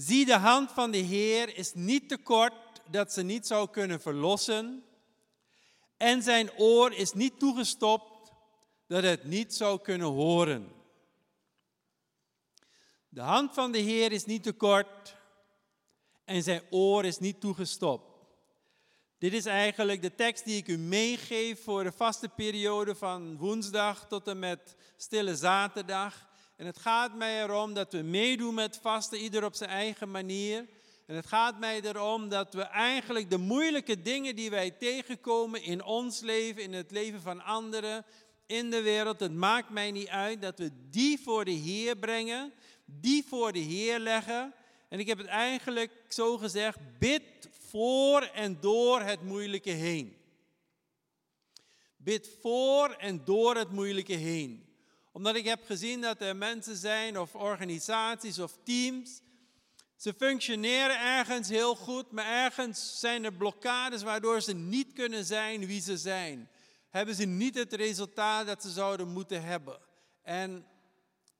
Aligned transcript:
Zie, 0.00 0.24
de 0.24 0.36
hand 0.36 0.72
van 0.72 0.90
de 0.90 0.98
Heer 0.98 1.56
is 1.56 1.74
niet 1.74 2.08
te 2.08 2.18
kort 2.18 2.80
dat 2.90 3.12
ze 3.12 3.22
niet 3.22 3.46
zou 3.46 3.70
kunnen 3.70 4.00
verlossen. 4.00 4.84
En 5.96 6.22
zijn 6.22 6.52
oor 6.58 6.92
is 6.92 7.12
niet 7.12 7.38
toegestopt 7.38 8.32
dat 8.86 9.02
het 9.02 9.24
niet 9.24 9.54
zou 9.54 9.80
kunnen 9.80 10.06
horen. 10.06 10.72
De 13.08 13.20
hand 13.20 13.54
van 13.54 13.72
de 13.72 13.78
Heer 13.78 14.12
is 14.12 14.24
niet 14.24 14.42
te 14.42 14.52
kort 14.52 15.16
en 16.24 16.42
zijn 16.42 16.62
oor 16.70 17.04
is 17.04 17.18
niet 17.18 17.40
toegestopt. 17.40 18.26
Dit 19.18 19.32
is 19.32 19.44
eigenlijk 19.44 20.02
de 20.02 20.14
tekst 20.14 20.44
die 20.44 20.56
ik 20.56 20.68
u 20.68 20.78
meegeef 20.78 21.62
voor 21.62 21.84
de 21.84 21.92
vaste 21.92 22.28
periode 22.28 22.94
van 22.94 23.36
woensdag 23.36 24.08
tot 24.08 24.28
en 24.28 24.38
met 24.38 24.76
stille 24.96 25.36
zaterdag. 25.36 26.29
En 26.60 26.66
het 26.66 26.78
gaat 26.78 27.14
mij 27.14 27.42
erom 27.42 27.74
dat 27.74 27.92
we 27.92 28.02
meedoen 28.02 28.54
met 28.54 28.78
vasten, 28.82 29.18
ieder 29.18 29.44
op 29.44 29.54
zijn 29.54 29.70
eigen 29.70 30.10
manier. 30.10 30.66
En 31.06 31.14
het 31.14 31.26
gaat 31.26 31.58
mij 31.58 31.80
erom 31.80 32.28
dat 32.28 32.54
we 32.54 32.62
eigenlijk 32.62 33.30
de 33.30 33.38
moeilijke 33.38 34.02
dingen 34.02 34.36
die 34.36 34.50
wij 34.50 34.70
tegenkomen 34.70 35.62
in 35.62 35.84
ons 35.84 36.20
leven, 36.20 36.62
in 36.62 36.72
het 36.72 36.90
leven 36.90 37.20
van 37.20 37.44
anderen, 37.44 38.04
in 38.46 38.70
de 38.70 38.82
wereld, 38.82 39.20
het 39.20 39.32
maakt 39.32 39.70
mij 39.70 39.90
niet 39.90 40.08
uit, 40.08 40.42
dat 40.42 40.58
we 40.58 40.70
die 40.90 41.20
voor 41.20 41.44
de 41.44 41.50
Heer 41.50 41.96
brengen, 41.96 42.52
die 42.84 43.24
voor 43.28 43.52
de 43.52 43.58
Heer 43.58 43.98
leggen. 43.98 44.54
En 44.88 44.98
ik 44.98 45.06
heb 45.06 45.18
het 45.18 45.26
eigenlijk 45.26 45.92
zo 46.08 46.38
gezegd, 46.38 46.78
bid 46.98 47.48
voor 47.68 48.22
en 48.22 48.58
door 48.60 49.00
het 49.00 49.22
moeilijke 49.22 49.70
heen. 49.70 50.16
Bid 51.96 52.30
voor 52.40 52.90
en 52.90 53.24
door 53.24 53.56
het 53.56 53.70
moeilijke 53.70 54.14
heen. 54.14 54.69
Omdat 55.12 55.36
ik 55.36 55.44
heb 55.44 55.64
gezien 55.64 56.00
dat 56.00 56.20
er 56.20 56.36
mensen 56.36 56.76
zijn 56.76 57.18
of 57.18 57.34
organisaties 57.34 58.38
of 58.38 58.58
teams. 58.64 59.20
Ze 59.96 60.14
functioneren 60.14 61.00
ergens 61.00 61.48
heel 61.48 61.74
goed, 61.74 62.10
maar 62.10 62.26
ergens 62.26 63.00
zijn 63.00 63.24
er 63.24 63.32
blokkades 63.32 64.02
waardoor 64.02 64.40
ze 64.40 64.52
niet 64.54 64.92
kunnen 64.92 65.24
zijn 65.24 65.66
wie 65.66 65.80
ze 65.80 65.96
zijn. 65.96 66.48
Hebben 66.88 67.14
ze 67.14 67.24
niet 67.24 67.54
het 67.54 67.72
resultaat 67.72 68.46
dat 68.46 68.62
ze 68.62 68.70
zouden 68.70 69.08
moeten 69.08 69.42
hebben. 69.42 69.78
En 70.22 70.66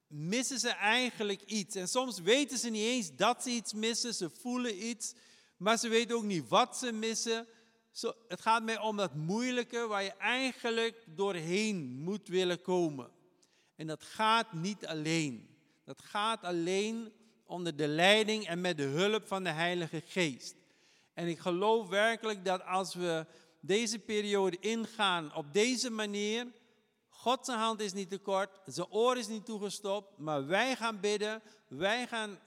missen 0.06 0.58
ze 0.58 0.68
eigenlijk 0.68 1.42
iets. 1.42 1.74
En 1.74 1.88
soms 1.88 2.20
weten 2.20 2.58
ze 2.58 2.68
niet 2.68 2.84
eens 2.84 3.16
dat 3.16 3.42
ze 3.42 3.50
iets 3.50 3.72
missen, 3.72 4.14
ze 4.14 4.30
voelen 4.30 4.86
iets, 4.86 5.14
maar 5.56 5.78
ze 5.78 5.88
weten 5.88 6.16
ook 6.16 6.22
niet 6.22 6.48
wat 6.48 6.76
ze 6.76 6.92
missen. 6.92 7.46
Zo, 7.90 8.12
het 8.28 8.40
gaat 8.40 8.62
mij 8.62 8.78
om 8.78 8.96
dat 8.96 9.14
moeilijke 9.14 9.86
waar 9.86 10.02
je 10.02 10.12
eigenlijk 10.12 11.04
doorheen 11.06 12.00
moet 12.02 12.28
willen 12.28 12.62
komen. 12.62 13.10
En 13.80 13.86
dat 13.86 14.04
gaat 14.04 14.52
niet 14.52 14.86
alleen. 14.86 15.48
Dat 15.84 16.02
gaat 16.02 16.42
alleen 16.42 17.12
onder 17.46 17.76
de 17.76 17.88
leiding 17.88 18.46
en 18.46 18.60
met 18.60 18.76
de 18.76 18.82
hulp 18.82 19.26
van 19.26 19.44
de 19.44 19.50
Heilige 19.50 20.02
Geest. 20.06 20.54
En 21.14 21.28
ik 21.28 21.38
geloof 21.38 21.88
werkelijk 21.88 22.44
dat 22.44 22.64
als 22.64 22.94
we 22.94 23.26
deze 23.60 23.98
periode 23.98 24.56
ingaan 24.60 25.34
op 25.34 25.52
deze 25.52 25.90
manier, 25.90 26.46
Gods 27.08 27.48
hand 27.48 27.80
is 27.80 27.92
niet 27.92 28.10
te 28.10 28.18
kort, 28.18 28.60
zijn 28.64 28.90
oor 28.90 29.16
is 29.16 29.28
niet 29.28 29.44
toegestopt, 29.44 30.18
maar 30.18 30.46
wij 30.46 30.76
gaan 30.76 31.00
bidden, 31.00 31.42
wij 31.68 32.06
gaan 32.06 32.38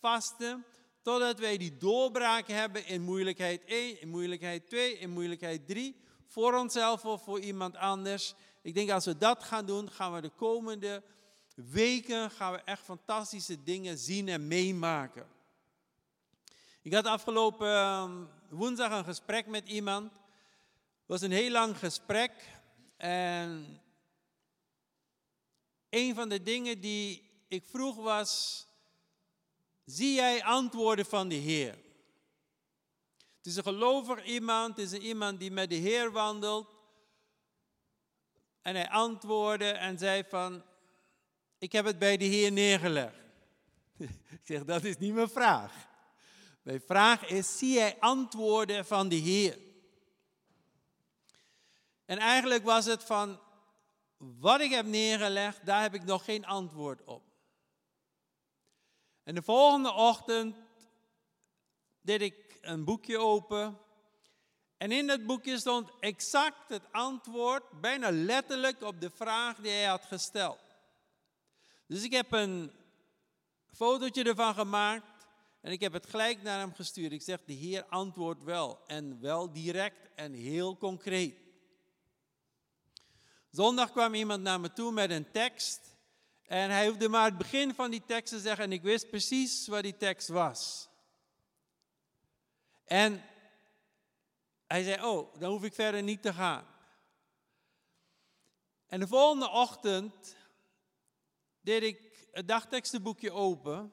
vasten, 0.00 0.64
totdat 1.02 1.38
wij 1.38 1.56
die 1.56 1.76
doorbraak 1.76 2.48
hebben 2.48 2.86
in 2.86 3.02
moeilijkheid 3.02 3.64
1, 3.64 4.00
in 4.00 4.08
moeilijkheid 4.08 4.68
2, 4.68 4.98
in 4.98 5.10
moeilijkheid 5.10 5.66
3, 5.66 5.96
voor 6.26 6.54
onszelf 6.54 7.04
of 7.04 7.24
voor 7.24 7.40
iemand 7.40 7.76
anders. 7.76 8.34
Ik 8.68 8.74
denk 8.74 8.90
als 8.90 9.04
we 9.04 9.18
dat 9.18 9.44
gaan 9.44 9.66
doen, 9.66 9.90
gaan 9.90 10.14
we 10.14 10.20
de 10.20 10.30
komende 10.36 11.02
weken 11.54 12.30
gaan 12.30 12.52
we 12.52 12.58
echt 12.58 12.82
fantastische 12.82 13.62
dingen 13.62 13.98
zien 13.98 14.28
en 14.28 14.46
meemaken. 14.46 15.26
Ik 16.82 16.92
had 16.92 17.06
afgelopen 17.06 17.68
ehm, 17.68 18.24
woensdag 18.48 18.92
een 18.92 19.04
gesprek 19.04 19.46
met 19.46 19.68
iemand. 19.68 20.12
Het 20.12 21.06
was 21.06 21.20
een 21.20 21.30
heel 21.30 21.50
lang 21.50 21.78
gesprek 21.78 22.32
en 22.96 23.80
een 25.90 26.14
van 26.14 26.28
de 26.28 26.42
dingen 26.42 26.80
die 26.80 27.30
ik 27.48 27.64
vroeg 27.66 27.96
was, 27.96 28.64
zie 29.84 30.14
jij 30.14 30.44
antwoorden 30.44 31.06
van 31.06 31.28
de 31.28 31.34
Heer? 31.34 31.78
Het 33.36 33.46
is 33.46 33.56
een 33.56 33.62
gelovig 33.62 34.24
iemand, 34.24 34.76
het 34.76 34.92
is 34.92 34.98
iemand 34.98 35.38
die 35.38 35.50
met 35.50 35.68
de 35.68 35.74
Heer 35.74 36.12
wandelt. 36.12 36.77
En 38.62 38.74
hij 38.74 38.88
antwoordde 38.88 39.70
en 39.70 39.98
zei 39.98 40.24
van, 40.28 40.62
ik 41.58 41.72
heb 41.72 41.84
het 41.84 41.98
bij 41.98 42.16
de 42.16 42.24
Heer 42.24 42.52
neergelegd. 42.52 43.16
ik 44.38 44.40
zeg, 44.42 44.64
dat 44.64 44.84
is 44.84 44.98
niet 44.98 45.14
mijn 45.14 45.28
vraag. 45.28 45.72
Mijn 46.62 46.80
vraag 46.80 47.26
is, 47.26 47.58
zie 47.58 47.72
jij 47.72 47.96
antwoorden 48.00 48.86
van 48.86 49.08
de 49.08 49.16
Heer? 49.16 49.58
En 52.04 52.18
eigenlijk 52.18 52.64
was 52.64 52.84
het 52.84 53.04
van, 53.04 53.40
wat 54.16 54.60
ik 54.60 54.70
heb 54.70 54.86
neergelegd, 54.86 55.66
daar 55.66 55.82
heb 55.82 55.94
ik 55.94 56.04
nog 56.04 56.24
geen 56.24 56.46
antwoord 56.46 57.04
op. 57.04 57.22
En 59.22 59.34
de 59.34 59.42
volgende 59.42 59.92
ochtend 59.92 60.56
deed 62.00 62.20
ik 62.20 62.58
een 62.60 62.84
boekje 62.84 63.18
open. 63.18 63.78
En 64.78 64.92
in 64.92 65.06
dat 65.06 65.26
boekje 65.26 65.58
stond 65.58 65.90
exact 66.00 66.68
het 66.68 66.82
antwoord, 66.92 67.80
bijna 67.80 68.10
letterlijk 68.10 68.82
op 68.82 69.00
de 69.00 69.10
vraag 69.10 69.56
die 69.56 69.70
hij 69.70 69.84
had 69.84 70.04
gesteld. 70.04 70.58
Dus 71.86 72.02
ik 72.02 72.12
heb 72.12 72.32
een 72.32 72.72
fotootje 73.72 74.24
ervan 74.24 74.54
gemaakt 74.54 75.26
en 75.60 75.72
ik 75.72 75.80
heb 75.80 75.92
het 75.92 76.06
gelijk 76.06 76.42
naar 76.42 76.58
hem 76.58 76.74
gestuurd. 76.74 77.12
Ik 77.12 77.22
zeg, 77.22 77.40
de 77.44 77.52
Heer 77.52 77.84
antwoordt 77.84 78.44
wel 78.44 78.78
en 78.86 79.20
wel 79.20 79.52
direct 79.52 80.08
en 80.14 80.32
heel 80.32 80.76
concreet. 80.76 81.36
Zondag 83.50 83.92
kwam 83.92 84.14
iemand 84.14 84.42
naar 84.42 84.60
me 84.60 84.72
toe 84.72 84.92
met 84.92 85.10
een 85.10 85.30
tekst. 85.30 85.96
En 86.46 86.70
hij 86.70 86.86
hoefde 86.86 87.08
maar 87.08 87.24
het 87.24 87.38
begin 87.38 87.74
van 87.74 87.90
die 87.90 88.02
tekst 88.06 88.32
te 88.32 88.40
zeggen 88.40 88.64
en 88.64 88.72
ik 88.72 88.82
wist 88.82 89.10
precies 89.10 89.66
wat 89.66 89.82
die 89.82 89.96
tekst 89.96 90.28
was. 90.28 90.88
En 92.84 93.22
hij 94.68 94.82
zei, 94.82 95.04
oh, 95.04 95.34
dan 95.40 95.50
hoef 95.50 95.64
ik 95.64 95.74
verder 95.74 96.02
niet 96.02 96.22
te 96.22 96.32
gaan. 96.32 96.66
En 98.86 99.00
de 99.00 99.06
volgende 99.06 99.50
ochtend 99.50 100.36
deed 101.60 101.82
ik 101.82 102.28
het 102.32 102.48
dagtekstenboekje 102.48 103.32
open. 103.32 103.92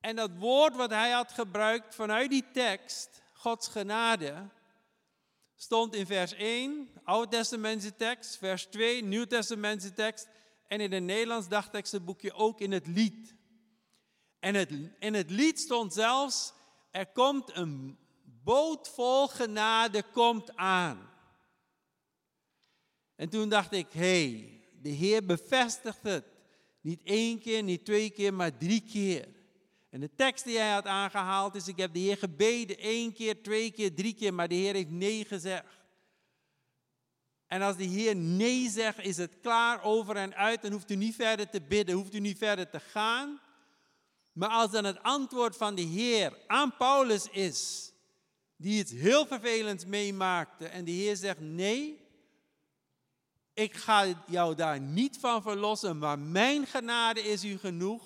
En 0.00 0.16
dat 0.16 0.30
woord 0.36 0.76
wat 0.76 0.90
hij 0.90 1.10
had 1.10 1.32
gebruikt 1.32 1.94
vanuit 1.94 2.30
die 2.30 2.44
tekst, 2.52 3.22
Gods 3.32 3.68
genade, 3.68 4.48
stond 5.54 5.94
in 5.94 6.06
vers 6.06 6.32
1, 6.32 6.88
Oude 7.04 7.30
Testamentse 7.30 7.96
tekst, 7.96 8.36
vers 8.36 8.64
2, 8.64 9.02
Nieuw 9.02 9.24
Testamentse 9.24 9.92
tekst 9.92 10.28
en 10.66 10.80
in 10.80 10.92
het 10.92 11.02
Nederlands 11.02 11.48
dagtekstenboekje 11.48 12.32
ook 12.32 12.60
in 12.60 12.72
het 12.72 12.86
lied. 12.86 13.34
En 14.38 14.54
het, 14.54 14.70
in 14.98 15.14
het 15.14 15.30
lied 15.30 15.60
stond 15.60 15.92
zelfs, 15.92 16.52
er 16.90 17.06
komt 17.06 17.56
een 17.56 17.98
boot 18.44 18.88
vol 18.88 19.28
genade 19.28 20.02
komt 20.12 20.56
aan. 20.56 21.10
En 23.16 23.28
toen 23.28 23.48
dacht 23.48 23.72
ik, 23.72 23.86
hé, 23.92 24.00
hey, 24.00 24.68
de 24.82 24.88
Heer 24.88 25.24
bevestigt 25.24 26.02
het. 26.02 26.24
Niet 26.80 27.02
één 27.02 27.40
keer, 27.40 27.62
niet 27.62 27.84
twee 27.84 28.10
keer, 28.10 28.34
maar 28.34 28.56
drie 28.56 28.80
keer. 28.80 29.28
En 29.90 30.00
de 30.00 30.14
tekst 30.14 30.44
die 30.44 30.58
hij 30.58 30.72
had 30.72 30.86
aangehaald 30.86 31.54
is, 31.54 31.68
ik 31.68 31.76
heb 31.76 31.92
de 31.92 31.98
Heer 31.98 32.16
gebeden 32.16 32.78
één 32.78 33.12
keer, 33.12 33.42
twee 33.42 33.70
keer, 33.70 33.94
drie 33.94 34.14
keer, 34.14 34.34
maar 34.34 34.48
de 34.48 34.54
Heer 34.54 34.74
heeft 34.74 34.90
nee 34.90 35.24
gezegd. 35.24 35.80
En 37.46 37.62
als 37.62 37.76
de 37.76 37.84
Heer 37.84 38.16
nee 38.16 38.68
zegt, 38.68 38.98
is 38.98 39.16
het 39.16 39.40
klaar 39.40 39.82
over 39.82 40.16
en 40.16 40.34
uit. 40.34 40.62
Dan 40.62 40.72
hoeft 40.72 40.90
u 40.90 40.96
niet 40.96 41.14
verder 41.14 41.50
te 41.50 41.60
bidden, 41.60 41.94
hoeft 41.94 42.14
u 42.14 42.18
niet 42.18 42.38
verder 42.38 42.70
te 42.70 42.80
gaan. 42.80 43.40
Maar 44.32 44.48
als 44.48 44.70
dan 44.70 44.84
het 44.84 45.02
antwoord 45.02 45.56
van 45.56 45.74
de 45.74 45.82
Heer 45.82 46.38
aan 46.46 46.76
Paulus 46.76 47.28
is, 47.28 47.89
die 48.60 48.78
iets 48.78 48.92
heel 48.92 49.26
vervelends 49.26 49.84
meemaakte, 49.84 50.66
en 50.66 50.84
de 50.84 50.90
Heer 50.90 51.16
zegt 51.16 51.40
nee, 51.40 52.08
ik 53.52 53.74
ga 53.74 54.24
jou 54.26 54.54
daar 54.54 54.80
niet 54.80 55.18
van 55.18 55.42
verlossen, 55.42 55.98
maar 55.98 56.18
mijn 56.18 56.66
genade 56.66 57.20
is 57.20 57.44
u 57.44 57.58
genoeg. 57.58 58.02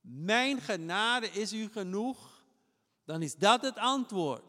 Mijn 0.00 0.60
genade 0.60 1.30
is 1.30 1.52
u 1.52 1.68
genoeg. 1.72 2.44
Dan 3.04 3.22
is 3.22 3.34
dat 3.36 3.62
het 3.62 3.76
antwoord. 3.76 4.44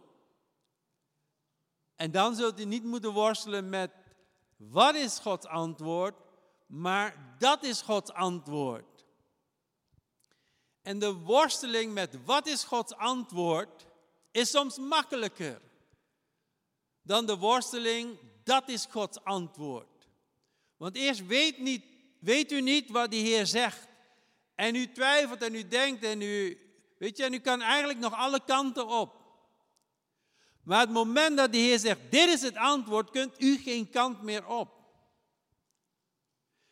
En 1.96 2.12
dan 2.12 2.36
zult 2.36 2.60
u 2.60 2.66
niet 2.66 2.84
moeten 2.84 3.14
worstelen 3.14 3.70
met 3.70 3.92
wat 4.58 4.96
is 4.96 5.20
Gods 5.20 5.46
antwoord, 5.46 6.16
maar 6.68 7.36
dat 7.40 7.64
is 7.64 7.82
Gods 7.82 8.12
antwoord. 8.12 8.95
En 10.86 11.00
de 11.00 11.14
worsteling 11.14 11.94
met 11.94 12.26
wat 12.26 12.48
is 12.48 12.64
Gods 12.64 12.96
antwoord 12.96 13.86
is 14.32 14.50
soms 14.50 14.78
makkelijker 14.78 15.62
dan 17.02 17.26
de 17.26 17.38
worsteling 17.38 18.18
dat 18.44 18.70
is 18.70 18.86
Gods 18.90 19.24
antwoord. 19.24 20.08
Want 20.78 20.96
eerst 20.96 21.26
weet, 21.26 21.58
niet, 21.58 21.84
weet 22.20 22.52
u 22.52 22.62
niet 22.62 22.90
wat 22.90 23.12
de 23.12 23.18
Heer 23.18 23.46
zegt. 23.46 23.88
En 24.56 24.76
u 24.76 24.92
twijfelt 24.92 25.42
en 25.42 25.56
u 25.56 25.68
denkt 25.68 26.04
en 26.04 26.22
u, 26.22 26.60
weet 26.98 27.18
je, 27.18 27.24
en 27.24 27.34
u 27.34 27.40
kan 27.40 27.62
eigenlijk 27.62 28.00
nog 28.00 28.14
alle 28.14 28.40
kanten 28.46 28.88
op. 28.88 29.16
Maar 30.64 30.80
het 30.80 30.90
moment 30.90 31.38
dat 31.38 31.52
de 31.52 31.58
Heer 31.58 31.80
zegt, 31.80 32.00
dit 32.10 32.30
is 32.30 32.42
het 32.42 32.56
antwoord, 32.56 33.10
kunt 33.10 33.42
u 33.42 33.58
geen 33.58 33.90
kant 33.90 34.22
meer 34.22 34.48
op. 34.48 34.74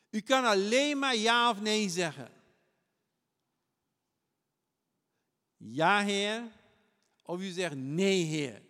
U 0.09 0.21
kan 0.21 0.45
alleen 0.45 0.99
maar 0.99 1.15
ja 1.15 1.49
of 1.49 1.61
nee 1.61 1.89
zeggen. 1.89 2.32
Ja, 5.65 6.03
Heer. 6.03 6.41
Of 7.25 7.41
u 7.41 7.49
zegt 7.49 7.75
nee, 7.75 8.23
Heer. 8.23 8.61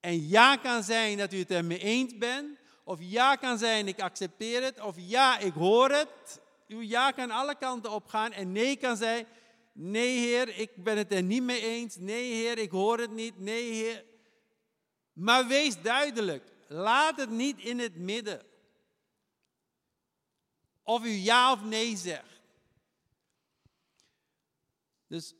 En 0.00 0.28
ja 0.28 0.56
kan 0.56 0.82
zijn 0.82 1.18
dat 1.18 1.32
u 1.32 1.38
het 1.38 1.50
ermee 1.50 1.78
eens 1.78 2.16
bent. 2.18 2.58
Of 2.84 2.98
ja 3.00 3.36
kan 3.36 3.58
zijn, 3.58 3.88
ik 3.88 4.00
accepteer 4.00 4.62
het. 4.62 4.80
Of 4.80 4.94
ja, 4.98 5.38
ik 5.38 5.52
hoor 5.52 5.90
het. 5.90 6.40
Uw 6.68 6.80
ja 6.80 7.10
kan 7.10 7.30
alle 7.30 7.56
kanten 7.58 7.90
op 7.90 8.06
gaan. 8.06 8.32
En 8.32 8.52
nee 8.52 8.76
kan 8.76 8.96
zijn, 8.96 9.26
nee 9.72 10.18
Heer, 10.18 10.58
ik 10.58 10.84
ben 10.84 10.96
het 10.96 11.12
er 11.12 11.22
niet 11.22 11.42
mee 11.42 11.60
eens. 11.60 11.96
Nee 11.96 12.32
Heer, 12.32 12.58
ik 12.58 12.70
hoor 12.70 12.98
het 12.98 13.10
niet. 13.10 13.38
Nee 13.38 13.72
Heer. 13.72 14.04
Maar 15.12 15.46
wees 15.46 15.82
duidelijk. 15.82 16.52
Laat 16.68 17.16
het 17.16 17.30
niet 17.30 17.58
in 17.58 17.78
het 17.78 17.96
midden. 17.96 18.42
Of 20.82 21.04
u 21.04 21.10
ja 21.10 21.52
of 21.52 21.64
nee 21.64 21.96
zegt. 21.96 22.35
Dus 25.06 25.34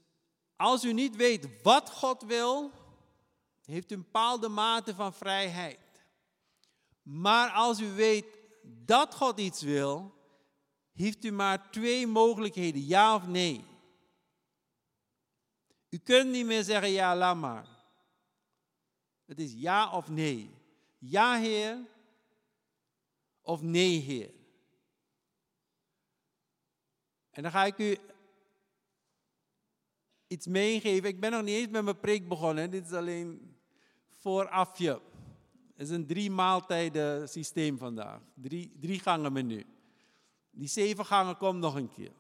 als 0.56 0.84
u 0.84 0.92
niet 0.92 1.16
weet 1.16 1.62
wat 1.62 1.90
God 1.90 2.22
wil, 2.22 2.72
heeft 3.64 3.90
u 3.90 3.94
een 3.94 4.02
bepaalde 4.02 4.48
mate 4.48 4.94
van 4.94 5.12
vrijheid. 5.12 5.78
Maar 7.02 7.50
als 7.50 7.80
u 7.80 7.92
weet 7.92 8.26
dat 8.62 9.14
God 9.14 9.40
iets 9.40 9.62
wil, 9.62 10.14
heeft 10.92 11.24
u 11.24 11.30
maar 11.30 11.70
twee 11.70 12.06
mogelijkheden, 12.06 12.86
ja 12.86 13.14
of 13.14 13.26
nee. 13.26 13.64
U 15.88 15.98
kunt 15.98 16.30
niet 16.30 16.46
meer 16.46 16.62
zeggen 16.62 16.90
ja, 16.90 17.16
laat 17.16 17.36
maar. 17.36 17.66
Het 19.24 19.40
is 19.40 19.52
ja 19.52 19.92
of 19.92 20.08
nee. 20.08 20.50
Ja, 20.98 21.38
Heer, 21.38 21.78
of 23.40 23.62
nee, 23.62 23.98
Heer. 23.98 24.30
En 27.30 27.42
dan 27.42 27.50
ga 27.50 27.64
ik 27.64 27.78
u 27.78 27.98
iets 30.26 30.46
meegeven. 30.46 31.08
Ik 31.08 31.20
ben 31.20 31.30
nog 31.30 31.42
niet 31.42 31.54
eens 31.54 31.70
met 31.70 31.84
mijn 31.84 32.00
preek 32.00 32.28
begonnen. 32.28 32.70
Dit 32.70 32.84
is 32.84 32.92
alleen 32.92 33.56
voorafje. 34.14 35.00
Het 35.76 35.88
is 35.88 35.90
een 35.90 36.06
drie 36.06 36.30
maaltijden 36.30 37.28
systeem 37.28 37.78
vandaag. 37.78 38.20
Drie, 38.34 38.76
drie 38.80 39.00
gangen 39.00 39.32
menu. 39.32 39.64
Die 40.50 40.68
zeven 40.68 41.06
gangen 41.06 41.36
komt 41.36 41.60
nog 41.60 41.74
een 41.74 41.88
keer. 41.88 42.12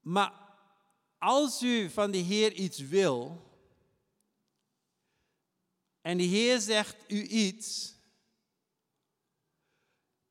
Maar 0.00 0.32
als 1.18 1.62
u 1.62 1.90
van 1.90 2.10
de 2.10 2.18
Heer 2.18 2.52
iets 2.52 2.78
wil 2.78 3.48
en 6.00 6.18
de 6.18 6.24
Heer 6.24 6.60
zegt 6.60 6.96
u 7.08 7.22
iets, 7.22 7.98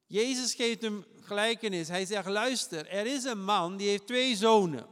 Jezus 0.05 0.53
geeft 0.53 0.81
hem 0.81 1.05
gelijkenis. 1.29 1.87
Hij 1.87 2.05
zegt, 2.05 2.27
luister, 2.27 2.87
er 2.87 3.05
is 3.05 3.23
een 3.23 3.43
man 3.43 3.77
die 3.77 3.89
heeft 3.89 4.07
twee 4.07 4.35
zonen. 4.35 4.87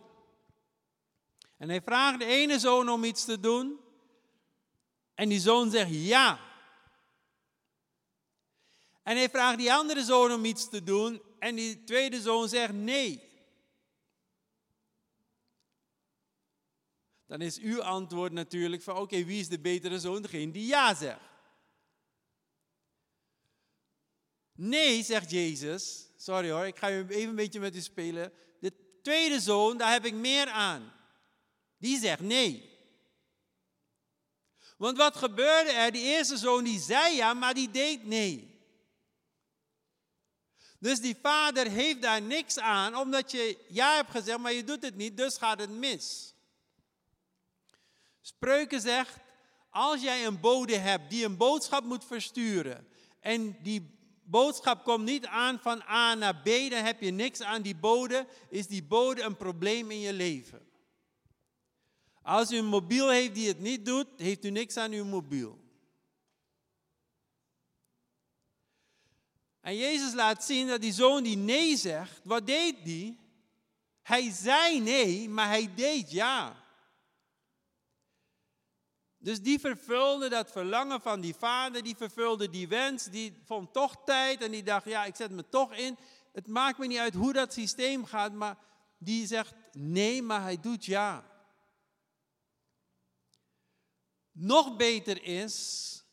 En 1.58 1.70
hij 1.70 1.82
vraagt 1.82 2.20
de 2.20 2.26
ene 2.26 2.60
zoon 2.60 2.90
om 2.90 3.04
iets 3.04 3.26
te 3.26 3.40
doen. 3.40 3.80
En 5.14 5.30
die 5.30 5.40
zoon 5.40 5.72
zegt 5.72 5.90
ja. 5.92 6.40
En 9.04 9.16
hij 9.16 9.30
vraagt 9.30 9.58
die 9.58 9.74
andere 9.74 10.04
zoon 10.04 10.32
om 10.32 10.46
iets 10.46 10.70
te 10.70 10.84
doen. 10.84 11.22
En 11.40 11.56
die 11.56 11.84
tweede 11.84 12.22
zoon 12.22 12.50
zegt 12.50 12.74
nee. 12.74 13.28
Dan 17.26 17.42
is 17.42 17.60
uw 17.60 17.84
antwoord 17.84 18.32
natuurlijk 18.32 18.82
van 18.82 18.98
oké, 18.98 19.24
wie 19.24 19.40
is 19.40 19.50
de 19.50 19.60
betere 19.60 20.00
zoon? 20.00 20.22
Degene 20.22 20.52
die 20.52 20.66
ja 20.66 20.96
zegt. 20.96 21.20
Nee, 24.54 25.04
zegt 25.04 25.32
Jezus. 25.32 26.07
Sorry 26.28 26.50
hoor, 26.50 26.66
ik 26.66 26.78
ga 26.78 26.90
even 26.90 27.30
een 27.30 27.36
beetje 27.36 27.60
met 27.60 27.76
u 27.76 27.82
spelen. 27.82 28.34
De 28.60 28.74
tweede 29.02 29.40
zoon, 29.40 29.78
daar 29.78 29.92
heb 29.92 30.06
ik 30.06 30.14
meer 30.14 30.50
aan. 30.50 30.94
Die 31.78 32.00
zegt 32.00 32.20
nee. 32.20 32.70
Want 34.78 34.98
wat 34.98 35.16
gebeurde 35.16 35.72
er? 35.72 35.92
Die 35.92 36.04
eerste 36.04 36.38
zoon 36.38 36.64
die 36.64 36.80
zei 36.80 37.16
ja, 37.16 37.34
maar 37.34 37.54
die 37.54 37.72
deed 37.72 38.06
nee. 38.06 38.62
Dus 40.80 41.00
die 41.00 41.18
vader 41.22 41.68
heeft 41.68 42.02
daar 42.02 42.22
niks 42.22 42.60
aan, 42.60 42.98
omdat 42.98 43.32
je 43.32 43.66
ja 43.68 43.96
hebt 43.96 44.12
gezegd, 44.12 44.38
maar 44.38 44.54
je 44.54 44.64
doet 44.64 44.82
het 44.82 44.96
niet, 44.96 45.18
dus 45.18 45.38
gaat 45.38 45.60
het 45.60 45.70
mis. 45.70 46.34
Spreuken 48.22 48.82
zegt, 48.82 49.18
als 49.70 50.02
jij 50.02 50.26
een 50.26 50.40
bode 50.40 50.78
hebt 50.78 51.10
die 51.10 51.26
een 51.26 51.38
boodschap 51.38 51.84
moet 51.84 52.06
versturen 52.06 52.88
en 53.20 53.58
die 53.62 53.97
boodschap 54.30 54.84
komt 54.84 55.06
niet 55.06 55.26
aan 55.26 55.60
van 55.60 55.82
A 55.82 56.14
naar 56.14 56.36
B, 56.36 56.46
dan 56.46 56.84
heb 56.84 57.02
je 57.02 57.12
niks 57.12 57.42
aan 57.42 57.62
die 57.62 57.76
bode, 57.76 58.28
is 58.50 58.68
die 58.68 58.84
bode 58.84 59.22
een 59.22 59.38
probleem 59.38 59.92
in 59.92 60.00
je 60.00 60.14
leven. 60.14 60.66
Als 62.22 62.52
u 62.52 62.58
een 62.58 62.66
mobiel 62.66 63.10
heeft 63.10 63.36
die 63.36 63.48
het 63.48 63.60
niet 63.60 63.86
doet, 63.86 64.08
heeft 64.18 64.46
u 64.46 64.50
niks 64.50 64.78
aan 64.78 64.92
uw 64.92 65.06
mobiel. 65.06 65.60
En 69.62 69.76
Jezus 69.76 70.14
laat 70.14 70.44
zien 70.44 70.68
dat 70.68 70.82
die 70.82 70.94
zoon 70.94 71.24
die 71.24 71.38
nee 71.38 71.78
zegt, 71.78 72.20
wat 72.24 72.48
deed 72.48 72.76
die? 72.84 73.20
Hij 74.02 74.32
zei 74.32 74.80
nee, 74.80 75.30
maar 75.30 75.48
hij 75.48 75.74
deed 75.76 76.12
ja. 76.12 76.67
Dus 79.28 79.42
die 79.42 79.60
vervulde 79.60 80.30
dat 80.30 80.52
verlangen 80.52 81.02
van 81.02 81.22
die 81.22 81.36
vader, 81.36 81.84
die 81.84 81.96
vervulde 81.96 82.50
die 82.50 82.68
wens, 82.68 83.06
die 83.06 83.42
vond 83.46 83.74
toch 83.74 83.96
tijd 84.06 84.42
en 84.42 84.52
die 84.52 84.64
dacht, 84.64 84.86
ja, 84.86 85.06
ik 85.06 85.16
zet 85.16 85.32
me 85.32 85.50
toch 85.50 85.74
in. 85.74 85.98
Het 86.32 86.48
maakt 86.48 86.78
me 86.78 86.88
niet 86.88 86.98
uit 86.98 87.14
hoe 87.14 87.34
dat 87.34 87.54
systeem 87.54 88.06
gaat, 88.06 88.34
maar 88.34 88.58
die 88.98 89.28
zegt 89.28 89.54
nee, 89.72 90.22
maar 90.22 90.42
hij 90.42 90.60
doet 90.60 90.86
ja. 90.86 91.24
Nog 94.32 94.76
beter 94.76 95.24
is, 95.24 96.04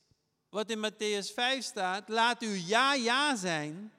wat 0.49 0.71
in 0.71 0.91
Matthäus 0.91 1.35
5 1.35 1.65
staat, 1.65 2.09
laat 2.09 2.43
uw 2.43 2.55
ja 2.55 2.95
ja 2.95 3.37
zijn 3.37 3.93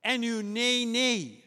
en 0.00 0.22
uw 0.22 0.42
nee 0.42 0.84
nee. 0.84 1.44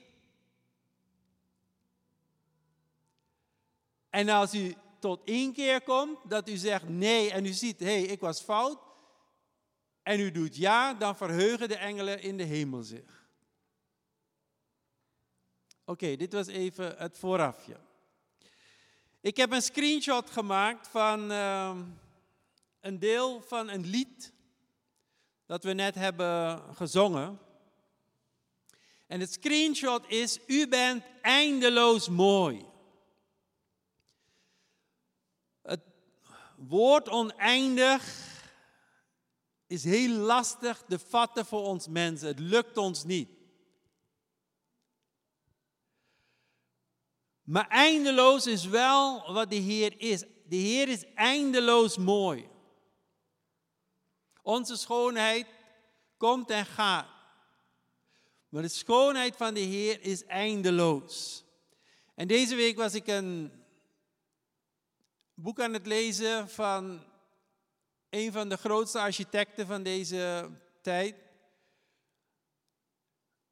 En 4.09 4.29
als 4.29 4.53
u 4.53 4.75
tot 5.01 5.21
één 5.23 5.53
keer 5.53 5.81
komt 5.81 6.17
dat 6.29 6.49
u 6.49 6.55
zegt 6.55 6.89
nee 6.89 7.31
en 7.31 7.45
u 7.45 7.51
ziet, 7.51 7.79
hé, 7.79 7.85
hey, 7.85 8.01
ik 8.01 8.19
was 8.19 8.41
fout, 8.41 8.79
en 10.03 10.19
u 10.19 10.31
doet 10.31 10.55
ja, 10.55 10.93
dan 10.93 11.17
verheugen 11.17 11.67
de 11.67 11.75
engelen 11.75 12.21
in 12.21 12.37
de 12.37 12.43
hemel 12.43 12.83
zich. 12.83 13.29
Oké, 15.85 16.15
dit 16.15 16.33
was 16.33 16.47
even 16.47 16.97
het 16.97 17.17
voorafje. 17.17 17.79
Ik 19.21 19.37
heb 19.37 19.51
een 19.51 19.61
screenshot 19.61 20.29
gemaakt 20.29 20.87
van 20.87 21.31
uh, 21.31 21.77
een 22.79 22.99
deel 22.99 23.41
van 23.41 23.69
een 23.69 23.85
lied 23.85 24.33
dat 25.45 25.63
we 25.63 25.73
net 25.73 25.95
hebben 25.95 26.63
gezongen. 26.75 27.39
En 29.07 29.19
het 29.19 29.33
screenshot 29.33 30.03
is: 30.07 30.39
U 30.47 30.67
bent 30.67 31.03
eindeloos 31.21 32.09
mooi. 32.09 32.65
Woord 36.67 37.09
oneindig 37.09 38.29
is 39.67 39.83
heel 39.83 40.15
lastig 40.15 40.83
te 40.87 40.99
vatten 40.99 41.45
voor 41.45 41.63
ons 41.63 41.87
mensen. 41.87 42.27
Het 42.27 42.39
lukt 42.39 42.77
ons 42.77 43.03
niet. 43.03 43.29
Maar 47.41 47.67
eindeloos 47.67 48.47
is 48.47 48.65
wel 48.65 49.33
wat 49.33 49.49
de 49.49 49.55
Heer 49.55 49.99
is. 49.99 50.19
De 50.45 50.55
Heer 50.55 50.87
is 50.87 51.13
eindeloos 51.13 51.97
mooi. 51.97 52.49
Onze 54.41 54.77
schoonheid 54.77 55.47
komt 56.17 56.49
en 56.49 56.65
gaat. 56.65 57.07
Maar 58.49 58.61
de 58.61 58.67
schoonheid 58.67 59.35
van 59.35 59.53
de 59.53 59.59
Heer 59.59 60.01
is 60.01 60.25
eindeloos. 60.25 61.43
En 62.15 62.27
deze 62.27 62.55
week 62.55 62.77
was 62.77 62.93
ik 62.93 63.07
een 63.07 63.60
boek 65.41 65.59
aan 65.59 65.73
het 65.73 65.85
lezen 65.85 66.49
van 66.49 67.03
een 68.09 68.31
van 68.31 68.49
de 68.49 68.57
grootste 68.57 68.99
architecten 68.99 69.67
van 69.67 69.83
deze 69.83 70.49
tijd. 70.81 71.15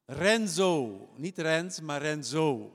Renzo, 0.04 1.08
niet 1.16 1.38
Rens, 1.38 1.80
maar 1.80 2.00
Renzo. 2.00 2.72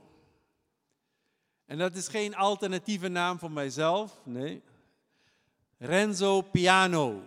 En 1.66 1.78
dat 1.78 1.96
is 1.96 2.08
geen 2.08 2.36
alternatieve 2.36 3.08
naam 3.08 3.40
voor 3.40 3.52
mijzelf, 3.52 4.22
nee. 4.24 4.64
Renzo 5.78 6.42
Piano. 6.42 7.24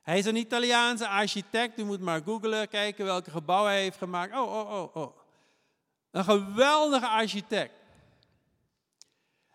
Hij 0.00 0.18
is 0.18 0.26
een 0.26 0.36
Italiaanse 0.36 1.08
architect. 1.08 1.78
U 1.78 1.84
moet 1.84 2.00
maar 2.00 2.22
googlen, 2.22 2.68
kijken 2.68 3.04
welke 3.04 3.30
gebouwen 3.30 3.70
hij 3.70 3.82
heeft 3.82 3.98
gemaakt. 3.98 4.34
Oh, 4.34 4.52
oh, 4.52 4.72
oh, 4.72 4.96
oh. 4.96 5.16
Een 6.10 6.24
geweldige 6.24 7.06
architect. 7.06 7.81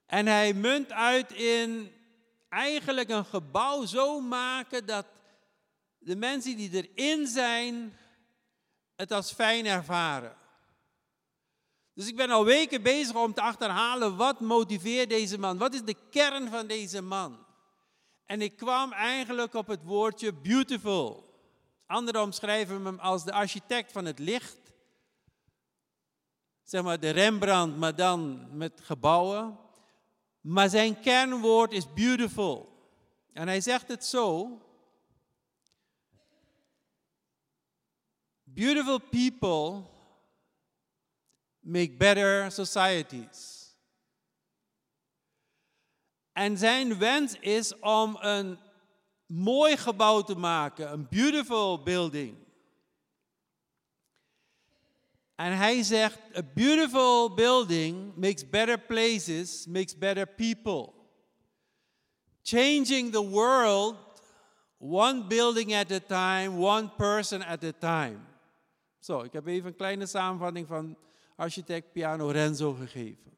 En 0.08 0.28
hij 0.28 0.54
munt 0.54 0.92
uit 0.92 1.32
in 1.32 1.92
eigenlijk 2.50 3.10
een 3.10 3.26
gebouw 3.26 3.86
zo 3.86 4.20
maken 4.20 4.86
dat 4.86 5.06
de 5.98 6.16
mensen 6.16 6.58
die 6.58 6.90
erin 6.96 7.28
zijn 7.28 7.98
het 8.96 9.12
als 9.12 9.32
fijn 9.32 9.66
ervaren. 9.66 10.36
Dus 11.94 12.08
ik 12.08 12.16
ben 12.16 12.30
al 12.30 12.46
weken 12.46 12.82
bezig 12.82 13.16
om 13.16 13.34
te 13.34 13.42
achterhalen 13.42 14.16
wat 14.16 14.40
motiveert 14.40 15.10
deze 15.10 15.40
man. 15.40 15.58
Wat 15.58 15.74
is 15.74 15.84
de 15.84 15.96
kern 16.10 16.50
van 16.50 16.68
deze 16.68 17.02
man? 17.02 17.46
En 18.26 18.42
ik 18.42 18.56
kwam 18.56 18.92
eigenlijk 18.92 19.54
op 19.54 19.68
het 19.68 19.84
woordje 19.84 20.34
beautiful. 20.34 21.28
Anderen 21.86 22.22
omschrijven 22.22 22.86
hem 22.86 23.00
als 23.00 23.24
de 23.24 23.32
architect 23.32 23.92
van 23.92 24.06
het 24.06 24.20
licht. 24.20 24.58
Zeg 26.64 26.84
maar 26.84 27.00
de 27.00 27.10
Rembrandt, 27.10 27.78
maar 27.78 27.96
dan 27.96 28.48
met 28.58 28.82
gebouwen. 28.84 29.67
Maar 30.42 30.70
zijn 30.70 31.00
kernwoord 31.00 31.72
is 31.72 31.94
beautiful. 31.94 32.76
En 33.34 33.48
hij 33.48 33.62
zegt 33.62 33.88
het 33.88 34.06
zo. 34.06 34.60
Beautiful 38.44 39.00
people 39.00 39.84
make 41.60 41.92
better 41.98 42.52
societies. 42.52 43.58
En 46.32 46.58
zijn 46.58 46.98
wens 46.98 47.40
is 47.40 47.80
om 47.80 48.18
een 48.20 48.60
mooi 49.26 49.78
gebouw 49.78 50.22
te 50.22 50.36
maken, 50.36 50.92
een 50.92 51.08
beautiful 51.10 51.84
building. 51.84 52.47
En 55.38 55.58
hij 55.58 55.84
zegt, 55.84 56.20
a 56.38 56.42
beautiful 56.54 57.34
building 57.34 58.16
makes 58.16 58.50
better 58.50 58.80
places, 58.80 59.66
makes 59.68 59.98
better 59.98 60.28
people. 60.28 60.94
Changing 62.42 63.12
the 63.12 63.30
world, 63.30 63.96
one 64.78 65.28
building 65.28 65.76
at 65.76 65.92
a 65.92 66.00
time, 66.00 66.58
one 66.58 66.90
person 66.98 67.46
at 67.46 67.64
a 67.64 67.72
time. 67.80 68.20
Zo, 69.00 69.22
ik 69.22 69.34
heb 69.34 69.48
even 69.48 69.68
een 69.68 69.76
kleine 69.76 70.06
samenvatting 70.06 70.68
van 70.68 70.98
architect 71.36 71.92
Piano 71.92 72.28
Renzo 72.28 72.74
gegeven. 72.74 73.34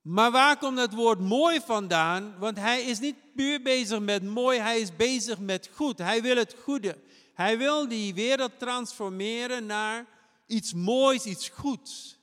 Maar 0.00 0.30
waar 0.30 0.58
komt 0.58 0.78
het 0.78 0.94
woord 0.94 1.20
mooi 1.20 1.60
vandaan? 1.60 2.38
Want 2.38 2.58
hij 2.58 2.82
is 2.82 2.98
niet 2.98 3.34
puur 3.34 3.62
bezig 3.62 4.00
met 4.00 4.22
mooi, 4.22 4.58
hij 4.58 4.80
is 4.80 4.96
bezig 4.96 5.38
met 5.38 5.70
goed. 5.72 5.98
Hij 5.98 6.22
wil 6.22 6.36
het 6.36 6.54
goede. 6.62 6.98
Hij 7.34 7.58
wil 7.58 7.88
die 7.88 8.14
wereld 8.14 8.58
transformeren 8.58 9.66
naar 9.66 10.06
iets 10.46 10.72
moois, 10.72 11.24
iets 11.24 11.48
goeds. 11.48 12.18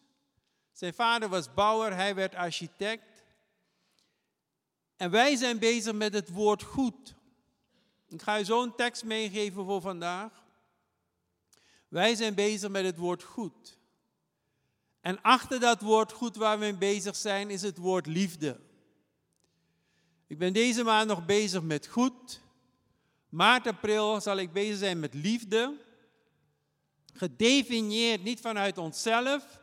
Zijn 0.71 0.93
vader 0.93 1.29
was 1.29 1.53
bouwer, 1.53 1.95
hij 1.95 2.15
werd 2.15 2.35
architect. 2.35 3.23
En 4.95 5.11
wij 5.11 5.35
zijn 5.35 5.59
bezig 5.59 5.93
met 5.93 6.13
het 6.13 6.29
woord 6.29 6.63
goed. 6.63 7.15
Ik 8.07 8.21
ga 8.21 8.35
je 8.35 8.45
zo'n 8.45 8.75
tekst 8.75 9.03
meegeven 9.03 9.65
voor 9.65 9.81
vandaag. 9.81 10.43
Wij 11.87 12.15
zijn 12.15 12.33
bezig 12.33 12.69
met 12.69 12.85
het 12.85 12.97
woord 12.97 13.23
goed. 13.23 13.77
En 15.01 15.21
achter 15.21 15.59
dat 15.59 15.81
woord 15.81 16.11
goed 16.11 16.35
waar 16.35 16.59
we 16.59 16.65
mee 16.65 16.75
bezig 16.75 17.15
zijn 17.15 17.49
is 17.49 17.61
het 17.61 17.77
woord 17.77 18.05
liefde. 18.05 18.59
Ik 20.27 20.37
ben 20.37 20.53
deze 20.53 20.83
maand 20.83 21.07
nog 21.07 21.25
bezig 21.25 21.61
met 21.61 21.87
goed. 21.87 22.41
Maart, 23.31 23.67
april 23.67 24.21
zal 24.21 24.37
ik 24.37 24.53
bezig 24.53 24.77
zijn 24.77 24.99
met 24.99 25.13
liefde. 25.13 25.77
Gedefinieerd 27.13 28.23
niet 28.23 28.39
vanuit 28.39 28.77
onszelf, 28.77 29.59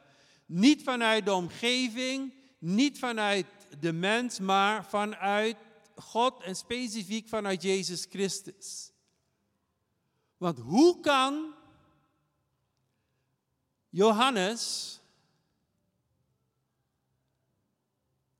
niet 0.46 0.82
vanuit 0.82 1.24
de 1.24 1.32
omgeving, 1.32 2.32
niet 2.58 2.98
vanuit 2.98 3.46
de 3.80 3.92
mens, 3.92 4.38
maar 4.38 4.84
vanuit 4.84 5.56
God 5.94 6.42
en 6.42 6.56
specifiek 6.56 7.28
vanuit 7.28 7.62
Jezus 7.62 8.06
Christus. 8.10 8.92
Want 10.36 10.58
hoe 10.58 11.00
kan 11.00 11.54
Johannes 13.88 14.94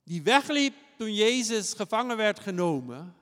die 0.05 0.23
wegliep 0.23 0.75
toen 0.97 1.15
Jezus 1.15 1.73
gevangen 1.73 2.17
werd 2.17 2.41
genomen, 2.41 3.17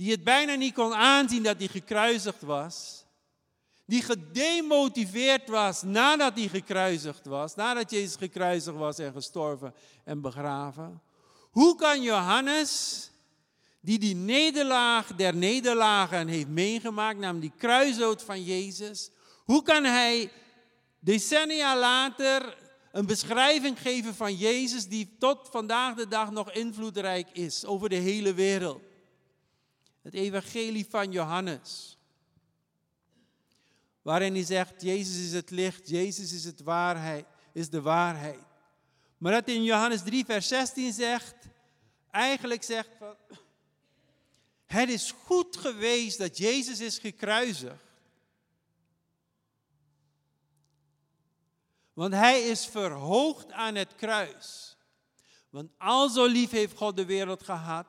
die 0.00 0.10
het 0.10 0.24
bijna 0.24 0.54
niet 0.54 0.74
kon 0.74 0.94
aanzien 0.94 1.42
dat 1.42 1.58
hij 1.58 1.68
gekruisigd 1.68 2.42
was, 2.42 3.04
die 3.86 4.02
gedemotiveerd 4.02 5.48
was 5.48 5.82
nadat 5.82 6.34
hij 6.34 6.48
gekruisigd 6.48 7.26
was, 7.26 7.54
nadat 7.54 7.90
Jezus 7.90 8.16
gekruisigd 8.16 8.76
was 8.76 8.98
en 8.98 9.12
gestorven 9.12 9.74
en 10.04 10.20
begraven. 10.20 11.02
Hoe 11.50 11.76
kan 11.76 12.02
Johannes, 12.02 13.10
die 13.80 13.98
die 13.98 14.14
nederlaag 14.14 15.06
der 15.06 15.34
nederlagen 15.34 16.28
heeft 16.28 16.48
meegemaakt, 16.48 17.18
namelijk 17.18 17.52
die 17.52 17.60
kruisdood 17.60 18.22
van 18.22 18.44
Jezus, 18.44 19.10
hoe 19.44 19.62
kan 19.62 19.84
hij 19.84 20.30
decennia 20.98 21.78
later 21.78 22.56
een 22.92 23.06
beschrijving 23.06 23.80
geven 23.80 24.14
van 24.14 24.34
Jezus 24.34 24.86
die 24.86 25.16
tot 25.18 25.48
vandaag 25.50 25.94
de 25.94 26.08
dag 26.08 26.30
nog 26.30 26.52
invloedrijk 26.52 27.28
is 27.32 27.64
over 27.64 27.88
de 27.88 27.96
hele 27.96 28.34
wereld. 28.34 28.88
Het 30.02 30.14
evangelie 30.14 30.86
van 30.88 31.12
Johannes. 31.12 31.98
Waarin 34.02 34.34
hij 34.34 34.44
zegt, 34.44 34.82
Jezus 34.82 35.24
is 35.24 35.32
het 35.32 35.50
licht, 35.50 35.88
Jezus 35.88 36.32
is, 36.32 36.44
het 36.44 36.60
waarheid, 36.60 37.26
is 37.52 37.70
de 37.70 37.80
waarheid. 37.80 38.44
Maar 39.18 39.32
dat 39.32 39.48
in 39.48 39.62
Johannes 39.62 40.02
3, 40.02 40.24
vers 40.24 40.48
16 40.48 40.92
zegt, 40.92 41.34
eigenlijk 42.10 42.62
zegt 42.62 42.88
het 44.66 44.88
is 44.88 45.14
goed 45.24 45.56
geweest 45.56 46.18
dat 46.18 46.38
Jezus 46.38 46.80
is 46.80 46.98
gekruisigd. 46.98 47.84
Want 51.92 52.14
hij 52.14 52.40
is 52.40 52.66
verhoogd 52.66 53.52
aan 53.52 53.74
het 53.74 53.94
kruis. 53.94 54.76
Want 55.50 55.70
al 55.78 56.08
zo 56.08 56.26
lief 56.26 56.50
heeft 56.50 56.76
God 56.76 56.96
de 56.96 57.04
wereld 57.04 57.42
gehad, 57.42 57.86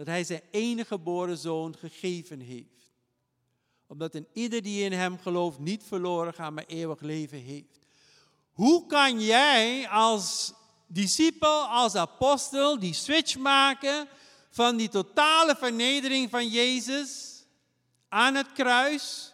dat 0.00 0.08
hij 0.08 0.24
zijn 0.24 0.42
enige 0.50 0.86
geboren 0.86 1.38
zoon 1.38 1.76
gegeven 1.76 2.40
heeft. 2.40 2.92
Omdat 3.86 4.14
een 4.14 4.26
ieder 4.32 4.62
die 4.62 4.84
in 4.84 4.92
hem 4.92 5.18
gelooft 5.18 5.58
niet 5.58 5.82
verloren 5.84 6.34
gaat, 6.34 6.52
maar 6.52 6.64
eeuwig 6.66 7.00
leven 7.00 7.38
heeft. 7.38 7.78
Hoe 8.52 8.86
kan 8.86 9.20
jij 9.20 9.88
als 9.88 10.52
discipel, 10.86 11.64
als 11.64 11.94
apostel, 11.94 12.78
die 12.78 12.94
switch 12.94 13.36
maken 13.36 14.08
van 14.50 14.76
die 14.76 14.88
totale 14.88 15.56
vernedering 15.56 16.30
van 16.30 16.48
Jezus 16.48 17.42
aan 18.08 18.34
het 18.34 18.52
kruis 18.52 19.32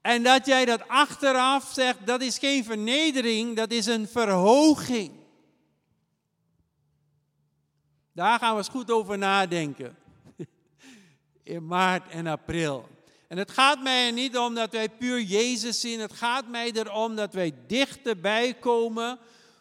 en 0.00 0.22
dat 0.22 0.46
jij 0.46 0.64
dat 0.64 0.88
achteraf 0.88 1.70
zegt, 1.72 2.06
dat 2.06 2.20
is 2.20 2.38
geen 2.38 2.64
vernedering, 2.64 3.56
dat 3.56 3.70
is 3.70 3.86
een 3.86 4.08
verhoging. 4.08 5.23
Daar 8.14 8.38
gaan 8.38 8.50
we 8.52 8.58
eens 8.58 8.68
goed 8.68 8.90
over 8.90 9.18
nadenken. 9.18 9.96
In 11.42 11.66
maart 11.66 12.08
en 12.08 12.26
april. 12.26 12.88
En 13.28 13.38
het 13.38 13.50
gaat 13.50 13.82
mij 13.82 14.06
er 14.06 14.12
niet 14.12 14.38
om 14.38 14.54
dat 14.54 14.72
wij 14.72 14.88
puur 14.88 15.20
Jezus 15.20 15.80
zien. 15.80 16.00
Het 16.00 16.12
gaat 16.12 16.48
mij 16.48 16.72
erom 16.72 17.16
dat 17.16 17.32
wij 17.32 17.54
dichterbij 17.66 18.54
komen 18.54 19.18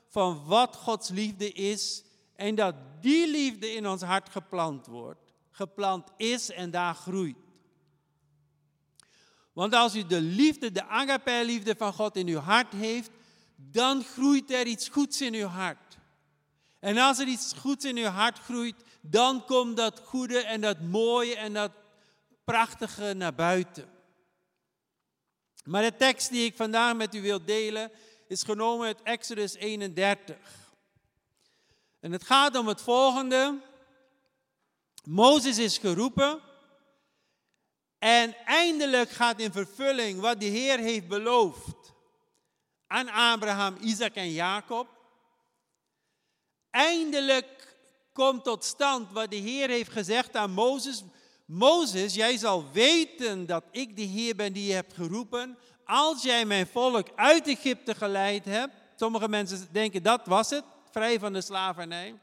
van 0.07 0.45
wat 0.45 0.75
Gods 0.75 1.09
liefde 1.09 1.51
is. 1.51 2.03
En 2.35 2.55
dat 2.55 2.75
die 3.01 3.27
liefde 3.27 3.73
in 3.73 3.87
ons 3.87 4.01
hart 4.01 4.29
geplant 4.29 4.85
wordt. 4.85 5.33
Geplant 5.51 6.07
is 6.17 6.51
en 6.51 6.71
daar 6.71 6.95
groeit. 6.95 7.37
Want 9.53 9.73
als 9.73 9.95
u 9.95 10.05
de 10.05 10.21
liefde, 10.21 10.71
de 10.71 10.85
agape-liefde 10.85 11.75
van 11.75 11.93
God 11.93 12.15
in 12.15 12.27
uw 12.27 12.39
hart 12.39 12.73
heeft, 12.73 13.09
dan 13.55 14.03
groeit 14.03 14.51
er 14.51 14.65
iets 14.65 14.89
goeds 14.89 15.21
in 15.21 15.33
uw 15.33 15.47
hart. 15.47 15.97
En 16.83 16.97
als 16.97 17.19
er 17.19 17.27
iets 17.27 17.53
goeds 17.57 17.85
in 17.85 17.97
uw 17.97 18.05
hart 18.05 18.39
groeit, 18.39 18.75
dan 19.01 19.45
komt 19.45 19.77
dat 19.77 20.01
goede 20.05 20.39
en 20.39 20.61
dat 20.61 20.81
mooie 20.81 21.35
en 21.35 21.53
dat 21.53 21.71
prachtige 22.43 23.13
naar 23.13 23.33
buiten. 23.33 23.89
Maar 25.63 25.81
de 25.81 25.95
tekst 25.95 26.29
die 26.29 26.45
ik 26.45 26.55
vandaag 26.55 26.95
met 26.95 27.15
u 27.15 27.21
wil 27.21 27.45
delen 27.45 27.91
is 28.27 28.43
genomen 28.43 28.85
uit 28.85 29.01
Exodus 29.01 29.53
31. 29.53 30.37
En 31.99 32.11
het 32.11 32.23
gaat 32.23 32.55
om 32.55 32.67
het 32.67 32.81
volgende. 32.81 33.59
Mozes 35.03 35.57
is 35.57 35.77
geroepen 35.77 36.39
en 37.99 38.35
eindelijk 38.45 39.09
gaat 39.09 39.39
in 39.39 39.51
vervulling 39.51 40.19
wat 40.19 40.39
de 40.39 40.45
Heer 40.45 40.79
heeft 40.79 41.07
beloofd 41.07 41.93
aan 42.87 43.09
Abraham, 43.09 43.77
Isaac 43.81 44.15
en 44.15 44.31
Jacob. 44.31 44.92
Eindelijk 46.73 47.75
komt 48.13 48.43
tot 48.43 48.63
stand 48.63 49.11
wat 49.11 49.29
de 49.29 49.35
Heer 49.35 49.69
heeft 49.69 49.91
gezegd 49.91 50.35
aan 50.35 50.51
Mozes. 50.51 51.03
Mozes, 51.45 52.13
jij 52.13 52.37
zal 52.37 52.71
weten 52.71 53.45
dat 53.45 53.63
ik 53.71 53.95
de 53.95 54.01
Heer 54.01 54.35
ben 54.35 54.53
die 54.53 54.67
je 54.67 54.73
hebt 54.73 54.93
geroepen. 54.93 55.57
Als 55.85 56.23
jij 56.23 56.45
mijn 56.45 56.67
volk 56.67 57.07
uit 57.15 57.47
Egypte 57.47 57.95
geleid 57.95 58.45
hebt. 58.45 58.73
Sommige 58.95 59.29
mensen 59.29 59.67
denken 59.71 60.03
dat 60.03 60.25
was 60.25 60.49
het, 60.49 60.63
vrij 60.91 61.19
van 61.19 61.33
de 61.33 61.41
slavernij. 61.41 62.19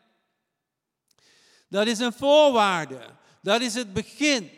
Dat 1.69 1.87
is 1.87 1.99
een 1.99 2.13
voorwaarde. 2.13 3.17
Dat 3.43 3.61
is 3.61 3.75
het 3.75 3.93
begin. 3.93 4.51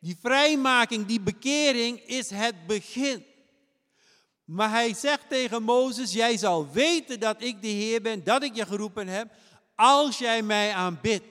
Die 0.00 0.18
vrijmaking, 0.20 1.06
die 1.06 1.20
bekering 1.20 2.00
is 2.00 2.30
het 2.30 2.66
begin. 2.66 3.26
Maar 4.44 4.70
hij 4.70 4.94
zegt 4.94 5.28
tegen 5.28 5.62
Mozes, 5.62 6.12
jij 6.12 6.36
zal 6.36 6.70
weten 6.70 7.20
dat 7.20 7.42
ik 7.42 7.62
de 7.62 7.68
Heer 7.68 8.02
ben, 8.02 8.24
dat 8.24 8.42
ik 8.42 8.54
je 8.54 8.66
geroepen 8.66 9.08
heb, 9.08 9.32
als 9.74 10.18
jij 10.18 10.42
mij 10.42 10.72
aanbidt. 10.72 11.24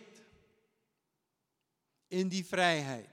In 2.08 2.27
die 2.27 2.46
vrijheid. 2.46 3.10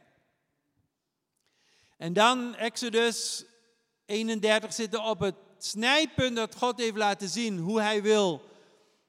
En 1.96 2.12
dan 2.12 2.54
Exodus 2.54 3.44
31 4.06 4.72
zitten 4.72 5.02
op 5.02 5.20
het 5.20 5.34
snijpunt 5.58 6.36
dat 6.36 6.54
God 6.54 6.78
heeft 6.78 6.96
laten 6.96 7.28
zien 7.28 7.58
hoe 7.58 7.80
hij 7.80 8.02
wil 8.02 8.42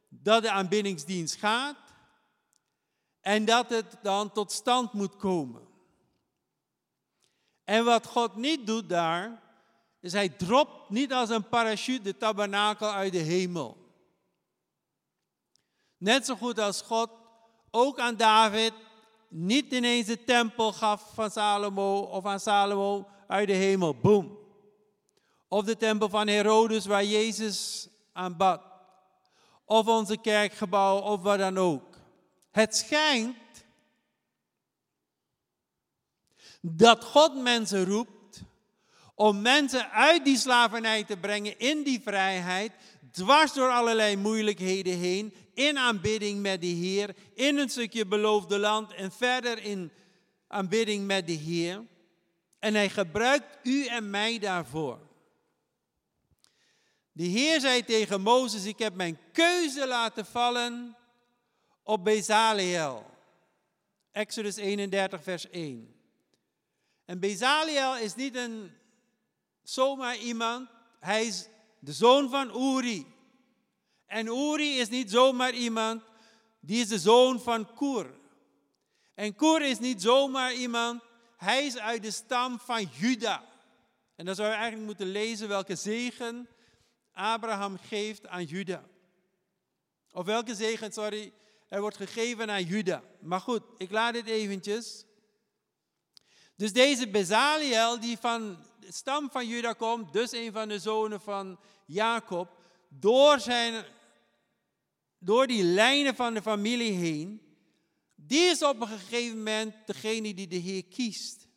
dat 0.09 0.43
de 0.43 0.51
aanbiddingsdienst 0.51 1.35
gaat. 1.35 1.77
En 3.21 3.45
dat 3.45 3.69
het 3.69 3.97
dan 4.01 4.31
tot 4.31 4.51
stand 4.51 4.93
moet 4.93 5.15
komen. 5.15 5.67
En 7.63 7.85
wat 7.85 8.05
God 8.05 8.35
niet 8.35 8.67
doet 8.67 8.89
daar, 8.89 9.41
is 10.01 10.13
hij 10.13 10.29
dropt 10.29 10.89
niet 10.89 11.13
als 11.13 11.29
een 11.29 11.49
parachute 11.49 12.01
de 12.01 12.17
tabernakel 12.17 12.91
uit 12.91 13.11
de 13.11 13.17
hemel. 13.17 13.77
Net 15.97 16.25
zo 16.25 16.35
goed 16.35 16.59
als 16.59 16.81
God 16.81 17.09
ook 17.71 17.99
aan 17.99 18.15
David 18.15 18.73
niet 19.27 19.71
ineens 19.73 20.07
de 20.07 20.23
tempel 20.23 20.73
gaf 20.73 21.13
van 21.13 21.31
Salomo 21.31 21.99
of 21.99 22.25
aan 22.25 22.39
Salomo 22.39 23.07
uit 23.27 23.47
de 23.47 23.53
hemel. 23.53 23.95
Boom. 23.95 24.37
Of 25.47 25.63
de 25.63 25.77
tempel 25.77 26.09
van 26.09 26.27
Herodes 26.27 26.85
waar 26.85 27.03
Jezus 27.03 27.87
aanbad. 28.13 28.61
Of 29.65 29.87
onze 29.87 30.17
kerkgebouw 30.17 30.99
of 30.99 31.21
wat 31.21 31.39
dan 31.39 31.57
ook. 31.57 31.97
Het 32.51 32.75
schijnt 32.75 33.37
dat 36.61 37.03
God 37.03 37.35
mensen 37.35 37.85
roept 37.85 38.20
om 39.21 39.41
mensen 39.41 39.91
uit 39.91 40.25
die 40.25 40.37
slavernij 40.37 41.03
te 41.03 41.17
brengen 41.17 41.59
in 41.59 41.83
die 41.83 42.01
vrijheid, 42.01 42.71
dwars 43.11 43.53
door 43.53 43.69
allerlei 43.69 44.15
moeilijkheden 44.15 44.97
heen, 44.97 45.33
in 45.53 45.77
aanbidding 45.77 46.41
met 46.41 46.61
de 46.61 46.67
Heer, 46.67 47.15
in 47.33 47.57
een 47.57 47.69
stukje 47.69 48.05
beloofde 48.05 48.59
land 48.59 48.93
en 48.93 49.11
verder 49.11 49.63
in 49.63 49.91
aanbidding 50.47 51.05
met 51.05 51.27
de 51.27 51.33
Heer. 51.33 51.85
En 52.59 52.73
hij 52.73 52.89
gebruikt 52.89 53.57
u 53.63 53.85
en 53.85 54.09
mij 54.09 54.39
daarvoor. 54.39 54.99
De 57.11 57.23
Heer 57.23 57.59
zei 57.59 57.83
tegen 57.83 58.21
Mozes, 58.21 58.65
ik 58.65 58.79
heb 58.79 58.95
mijn 58.95 59.17
keuze 59.31 59.87
laten 59.87 60.25
vallen 60.25 60.97
op 61.83 62.03
Bezaliel. 62.03 63.05
Exodus 64.11 64.55
31, 64.55 65.23
vers 65.23 65.49
1. 65.49 65.95
En 67.05 67.19
Bezaliel 67.19 67.97
is 67.97 68.15
niet 68.15 68.35
een 68.35 68.79
zomaar 69.63 70.17
iemand, 70.17 70.69
hij 70.99 71.25
is 71.25 71.47
de 71.79 71.93
zoon 71.93 72.29
van 72.29 72.75
Uri. 72.75 73.05
En 74.05 74.27
Uri 74.27 74.79
is 74.79 74.89
niet 74.89 75.11
zomaar 75.11 75.53
iemand, 75.53 76.03
die 76.59 76.81
is 76.81 76.87
de 76.87 76.99
zoon 76.99 77.39
van 77.39 77.73
Koer. 77.73 78.13
En 79.13 79.35
Koer 79.35 79.61
is 79.61 79.79
niet 79.79 80.01
zomaar 80.01 80.53
iemand, 80.53 81.03
hij 81.37 81.65
is 81.65 81.77
uit 81.77 82.03
de 82.03 82.11
stam 82.11 82.59
van 82.59 82.89
Juda. 82.97 83.43
En 84.15 84.25
dan 84.25 84.35
zou 84.35 84.47
je 84.47 84.53
eigenlijk 84.53 84.85
moeten 84.85 85.07
lezen 85.07 85.47
welke 85.47 85.75
zegen 85.75 86.47
Abraham 87.11 87.77
geeft 87.77 88.27
aan 88.27 88.43
Juda. 88.43 88.83
Of 90.11 90.25
welke 90.25 90.55
zegen, 90.55 90.91
sorry, 90.91 91.33
er 91.69 91.81
wordt 91.81 91.97
gegeven 91.97 92.49
aan 92.49 92.63
Juda. 92.63 93.03
Maar 93.19 93.41
goed, 93.41 93.63
ik 93.77 93.91
laat 93.91 94.13
dit 94.13 94.25
eventjes. 94.25 95.05
Dus 96.55 96.73
deze 96.73 97.07
Bezaliel, 97.07 97.99
die 97.99 98.17
van 98.17 98.57
stam 98.91 99.29
van 99.31 99.47
Juda 99.47 99.73
komt, 99.73 100.13
dus 100.13 100.31
een 100.31 100.51
van 100.51 100.67
de 100.67 100.79
zonen 100.79 101.21
van 101.21 101.59
Jacob, 101.85 102.57
door, 102.89 103.39
zijn, 103.39 103.85
door 105.19 105.47
die 105.47 105.63
lijnen 105.63 106.15
van 106.15 106.33
de 106.33 106.41
familie 106.41 106.91
heen, 106.91 107.41
die 108.15 108.43
is 108.43 108.63
op 108.63 108.81
een 108.81 108.87
gegeven 108.87 109.37
moment 109.37 109.73
degene 109.85 110.33
die 110.33 110.47
de 110.47 110.55
Heer 110.55 110.85
kiest. 110.85 111.47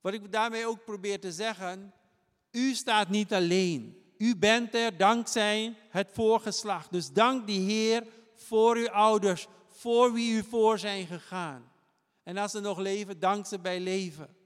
Wat 0.00 0.12
ik 0.12 0.32
daarmee 0.32 0.66
ook 0.66 0.84
probeer 0.84 1.20
te 1.20 1.32
zeggen, 1.32 1.94
u 2.50 2.74
staat 2.74 3.08
niet 3.08 3.32
alleen. 3.32 4.02
U 4.18 4.36
bent 4.36 4.74
er 4.74 4.96
dankzij 4.96 5.76
het 5.88 6.08
voorgeslacht. 6.12 6.92
Dus 6.92 7.12
dank 7.12 7.46
die 7.46 7.60
Heer 7.60 8.06
voor 8.34 8.76
uw 8.76 8.90
ouders, 8.90 9.46
voor 9.68 10.12
wie 10.12 10.32
u 10.32 10.42
voor 10.42 10.78
zijn 10.78 11.06
gegaan. 11.06 11.72
En 12.22 12.36
als 12.36 12.50
ze 12.50 12.60
nog 12.60 12.78
leven, 12.78 13.20
dank 13.20 13.46
ze 13.46 13.58
bij 13.58 13.80
leven. 13.80 14.36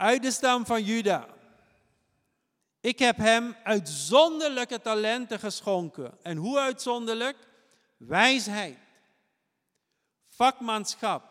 Uit 0.00 0.22
de 0.22 0.30
stam 0.30 0.66
van 0.66 0.84
Juda. 0.84 1.28
Ik 2.80 2.98
heb 2.98 3.16
hem 3.16 3.56
uitzonderlijke 3.64 4.80
talenten 4.80 5.38
geschonken. 5.38 6.18
En 6.22 6.36
hoe 6.36 6.58
uitzonderlijk? 6.58 7.36
Wijsheid, 7.96 8.78
vakmanschap, 10.28 11.24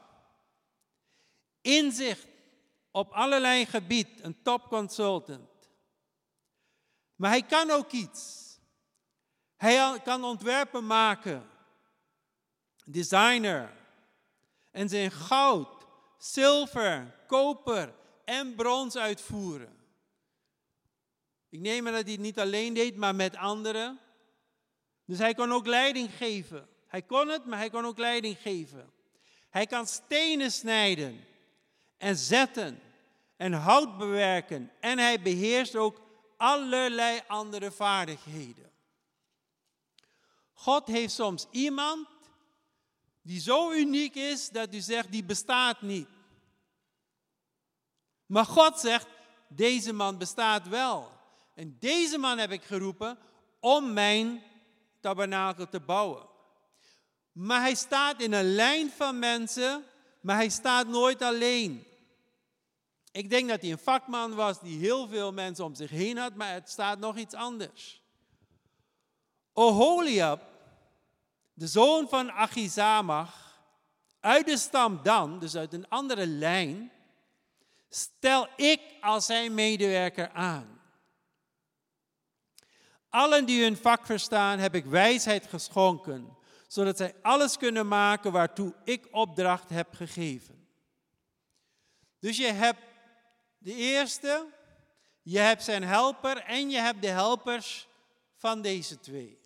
inzicht 1.62 2.28
op 2.92 3.12
allerlei 3.12 3.66
gebied, 3.66 4.24
een 4.24 4.42
topconsultant. 4.42 5.70
Maar 7.16 7.30
hij 7.30 7.44
kan 7.44 7.72
ook 7.72 7.92
iets. 7.92 8.54
Hij 9.56 10.00
kan 10.04 10.24
ontwerpen 10.24 10.88
maken, 10.88 11.50
designer. 12.86 13.74
En 14.72 14.90
zijn 14.90 15.12
goud, 15.12 15.86
zilver, 16.18 17.16
koper 17.28 17.98
en 18.30 18.56
brons 18.56 18.96
uitvoeren. 18.96 19.78
Ik 21.50 21.60
neem 21.60 21.88
aan 21.88 21.94
dat 21.94 22.04
hij 22.04 22.12
het 22.12 22.22
niet 22.22 22.40
alleen 22.40 22.74
deed, 22.74 22.96
maar 22.96 23.16
met 23.16 23.36
anderen. 23.36 24.00
Dus 25.06 25.18
hij 25.18 25.34
kon 25.34 25.52
ook 25.52 25.66
leiding 25.66 26.12
geven. 26.12 26.68
Hij 26.88 27.02
kon 27.02 27.28
het, 27.28 27.46
maar 27.46 27.58
hij 27.58 27.70
kon 27.70 27.86
ook 27.86 27.98
leiding 27.98 28.38
geven. 28.38 28.92
Hij 29.50 29.66
kan 29.66 29.88
stenen 29.88 30.52
snijden 30.52 31.26
en 31.98 32.16
zetten 32.16 32.80
en 33.38 33.54
hout 33.54 33.98
bewerken. 33.98 34.72
En 34.80 34.98
hij 34.98 35.22
beheerst 35.22 35.76
ook 35.76 36.02
allerlei 36.38 37.22
andere 37.28 37.72
vaardigheden. 37.72 38.72
God 40.54 40.88
heeft 40.88 41.14
soms 41.14 41.48
iemand 41.52 42.08
die 43.22 43.40
zo 43.40 43.72
uniek 43.72 44.16
is 44.16 44.50
dat 44.50 44.74
u 44.74 44.80
zegt, 44.80 45.12
die 45.12 45.24
bestaat 45.24 45.82
niet. 45.82 46.08
Maar 48.30 48.46
God 48.46 48.80
zegt, 48.80 49.08
deze 49.48 49.94
man 49.94 50.18
bestaat 50.18 50.68
wel. 50.68 51.12
En 51.56 51.78
deze 51.80 52.18
man 52.18 52.38
heb 52.38 52.52
ik 52.52 52.64
geroepen 52.64 53.18
om 53.60 53.94
mijn 53.94 54.44
tabernakel 55.00 55.70
te 55.70 55.80
bouwen. 55.80 56.28
Maar 57.32 57.62
hij 57.62 57.76
staat 57.76 58.22
in 58.22 58.34
een 58.34 58.56
lijn 58.56 58.92
van 58.92 59.20
mensen, 59.20 59.84
maar 60.22 60.36
hij 60.36 60.50
staat 60.50 60.88
nooit 60.88 61.22
alleen. 61.22 61.88
Ik 63.12 63.30
denk 63.30 63.50
dat 63.50 63.62
hij 63.62 63.72
een 63.72 63.80
vakman 63.80 64.36
was 64.36 64.60
die 64.60 64.80
heel 64.80 65.08
veel 65.08 65.34
mensen 65.34 65.66
om 65.66 65.76
zich 65.76 65.90
heen 65.90 66.18
had, 66.18 66.36
maar 66.36 66.54
het 66.54 66.70
staat 66.70 67.00
nog 67.00 67.18
iets 67.18 67.34
anders. 67.34 68.04
Oholiab 69.54 70.42
de 71.54 71.68
zoon 71.68 72.10
van 72.10 72.32
Achizamach, 72.32 73.62
uit 74.20 74.46
de 74.46 74.58
stam 74.58 75.00
Dan, 75.04 75.40
dus 75.40 75.56
uit 75.56 75.74
een 75.74 75.90
andere 75.90 76.28
lijn, 76.28 76.92
stel 77.90 78.48
ik 78.56 78.82
als 79.02 79.26
zijn 79.26 79.54
medewerker 79.54 80.32
aan. 80.32 80.82
Allen 83.10 83.46
die 83.46 83.64
hun 83.64 83.78
vak 83.78 84.06
verstaan, 84.06 84.60
heb 84.60 84.76
ik 84.76 84.86
wijsheid 84.86 85.48
geschonken, 85.48 86.38
zodat 86.68 86.98
zij 86.98 87.16
alles 87.22 87.58
kunnen 87.58 87.88
maken 87.88 88.32
waartoe 88.32 88.76
ik 88.84 89.08
opdracht 89.12 89.70
heb 89.70 89.94
gegeven. 89.94 90.68
Dus 92.20 92.38
je 92.38 92.52
hebt 92.52 92.82
de 93.58 93.76
eerste, 93.76 94.46
je 95.22 95.40
hebt 95.40 95.64
zijn 95.64 95.84
helper 95.84 96.38
en 96.38 96.70
je 96.70 96.78
hebt 96.78 97.02
de 97.02 97.08
helpers 97.08 97.88
van 98.36 98.62
deze 98.62 99.00
twee. 99.00 99.40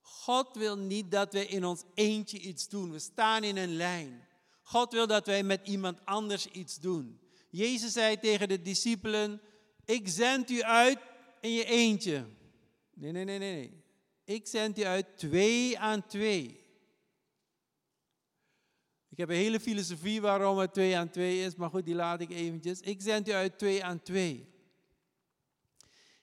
God 0.00 0.56
wil 0.56 0.78
niet 0.78 1.10
dat 1.10 1.32
wij 1.32 1.46
in 1.46 1.64
ons 1.64 1.82
eentje 1.94 2.38
iets 2.38 2.68
doen. 2.68 2.90
We 2.90 2.98
staan 2.98 3.44
in 3.44 3.56
een 3.56 3.76
lijn. 3.76 4.26
God 4.62 4.92
wil 4.92 5.06
dat 5.06 5.26
wij 5.26 5.42
met 5.42 5.66
iemand 5.66 5.98
anders 6.04 6.46
iets 6.46 6.76
doen. 6.76 7.20
Jezus 7.50 7.92
zei 7.92 8.18
tegen 8.18 8.48
de 8.48 8.62
discipelen, 8.62 9.40
ik 9.84 10.08
zend 10.08 10.50
u 10.50 10.62
uit 10.62 10.98
in 11.40 11.50
je 11.50 11.64
eentje. 11.64 12.26
Nee, 12.94 13.12
nee, 13.12 13.24
nee, 13.24 13.38
nee, 13.38 13.54
nee. 13.54 13.84
Ik 14.24 14.46
zend 14.46 14.78
u 14.78 14.82
uit 14.82 15.18
twee 15.18 15.78
aan 15.78 16.06
twee. 16.06 16.60
Ik 19.08 19.18
heb 19.18 19.28
een 19.28 19.34
hele 19.34 19.60
filosofie 19.60 20.20
waarom 20.20 20.58
het 20.58 20.72
twee 20.72 20.96
aan 20.96 21.10
twee 21.10 21.44
is, 21.44 21.54
maar 21.54 21.70
goed, 21.70 21.84
die 21.84 21.94
laat 21.94 22.20
ik 22.20 22.30
eventjes. 22.30 22.80
Ik 22.80 23.00
zend 23.00 23.28
u 23.28 23.32
uit 23.32 23.58
twee 23.58 23.84
aan 23.84 24.02
twee. 24.02 24.52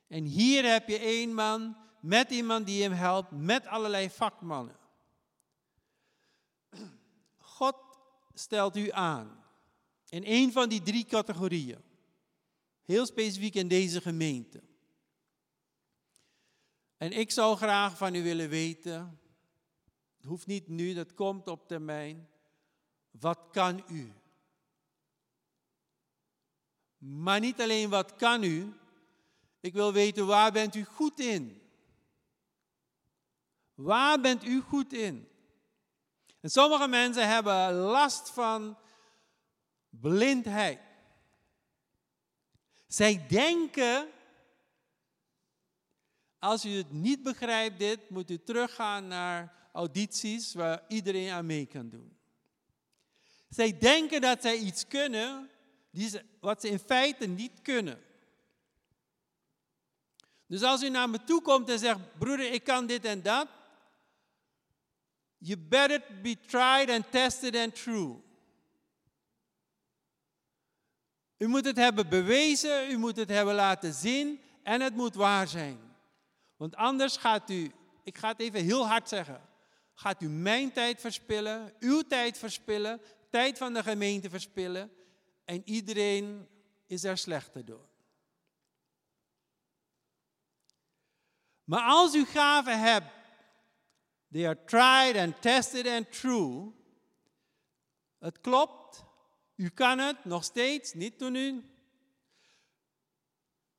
En 0.07 0.23
hier 0.23 0.71
heb 0.71 0.87
je 0.87 0.97
één 0.97 1.33
man 1.33 1.77
met 2.01 2.31
iemand 2.31 2.65
die 2.65 2.83
hem 2.83 2.91
helpt, 2.91 3.31
met 3.31 3.67
allerlei 3.67 4.09
vakmannen. 4.09 4.77
God 7.37 7.75
stelt 8.39 8.75
u 8.75 8.91
aan 8.91 9.43
in 10.09 10.23
een 10.25 10.51
van 10.51 10.69
die 10.69 10.81
drie 10.81 11.05
categorieën. 11.05 11.81
Heel 12.83 13.05
specifiek 13.05 13.55
in 13.55 13.67
deze 13.67 14.01
gemeente. 14.01 14.61
En 16.97 17.11
ik 17.11 17.31
zou 17.31 17.57
graag 17.57 17.97
van 17.97 18.15
u 18.15 18.23
willen 18.23 18.49
weten, 18.49 19.19
het 20.15 20.25
hoeft 20.25 20.47
niet 20.47 20.67
nu, 20.67 20.93
dat 20.93 21.13
komt 21.13 21.47
op 21.47 21.67
termijn. 21.67 22.29
Wat 23.11 23.39
kan 23.51 23.83
u? 23.89 24.13
Maar 26.97 27.39
niet 27.39 27.61
alleen 27.61 27.89
wat 27.89 28.15
kan 28.15 28.43
u, 28.43 28.73
ik 29.59 29.73
wil 29.73 29.93
weten 29.93 30.25
waar 30.25 30.51
bent 30.51 30.75
u 30.75 30.83
goed 30.83 31.19
in? 31.19 31.61
Waar 33.73 34.21
bent 34.21 34.43
u 34.43 34.61
goed 34.61 34.93
in? 34.93 35.28
En 36.41 36.49
sommige 36.49 36.87
mensen 36.87 37.27
hebben 37.27 37.73
last 37.73 38.29
van 38.29 38.77
blindheid. 39.89 40.79
Zij 42.87 43.25
denken, 43.27 44.07
als 46.39 46.65
u 46.65 46.69
het 46.69 46.91
niet 46.91 47.23
begrijpt 47.23 47.79
dit, 47.79 48.09
moet 48.09 48.29
u 48.29 48.43
teruggaan 48.43 49.07
naar 49.07 49.53
audities 49.73 50.53
waar 50.53 50.83
iedereen 50.87 51.31
aan 51.31 51.45
mee 51.45 51.65
kan 51.65 51.89
doen. 51.89 52.17
Zij 53.49 53.77
denken 53.77 54.21
dat 54.21 54.41
zij 54.41 54.57
iets 54.57 54.87
kunnen 54.87 55.49
wat 56.39 56.61
ze 56.61 56.69
in 56.69 56.79
feite 56.79 57.25
niet 57.25 57.61
kunnen. 57.61 58.01
Dus 60.45 60.63
als 60.63 60.83
u 60.83 60.89
naar 60.89 61.09
me 61.09 61.23
toe 61.23 61.41
komt 61.41 61.69
en 61.69 61.79
zegt, 61.79 61.99
broeder, 62.17 62.51
ik 62.51 62.63
kan 62.63 62.85
dit 62.85 63.05
en 63.05 63.21
dat, 63.21 63.47
you 65.39 65.57
better 65.57 66.01
be 66.21 66.35
tried 66.45 66.89
and 66.89 67.11
tested 67.11 67.55
and 67.55 67.75
true. 67.75 68.21
U 71.37 71.47
moet 71.47 71.65
het 71.65 71.77
hebben 71.77 72.09
bewezen, 72.09 72.91
u 72.91 72.97
moet 72.97 73.15
het 73.15 73.29
hebben 73.29 73.55
laten 73.55 73.93
zien 73.93 74.41
en 74.63 74.81
het 74.81 74.95
moet 74.95 75.15
waar 75.15 75.47
zijn. 75.47 75.79
Want 76.57 76.75
anders 76.75 77.17
gaat 77.17 77.49
u, 77.49 77.71
ik 78.03 78.17
ga 78.17 78.27
het 78.27 78.39
even 78.39 78.63
heel 78.63 78.87
hard 78.87 79.09
zeggen, 79.09 79.41
gaat 79.93 80.21
u 80.21 80.29
mijn 80.29 80.71
tijd 80.71 81.01
verspillen, 81.01 81.73
uw 81.79 82.01
tijd 82.01 82.37
verspillen, 82.37 83.01
tijd 83.29 83.57
van 83.57 83.73
de 83.73 83.83
gemeente 83.83 84.29
verspillen 84.29 84.91
en 85.45 85.61
iedereen 85.65 86.47
is 86.85 87.03
er 87.03 87.17
slechter 87.17 87.65
door. 87.65 87.87
Maar 91.63 91.83
als 91.83 92.15
u 92.15 92.25
gaven 92.25 92.79
hebt, 92.79 93.18
they 94.31 94.47
are 94.47 94.63
tried 94.65 95.17
and 95.17 95.41
tested 95.41 95.87
and 95.87 96.11
true. 96.11 96.71
Het 98.19 98.41
klopt, 98.41 99.03
u 99.55 99.69
kan 99.69 99.99
het 99.99 100.25
nog 100.25 100.43
steeds, 100.43 100.93
niet 100.93 101.17
toen 101.17 101.35
u. 101.35 101.63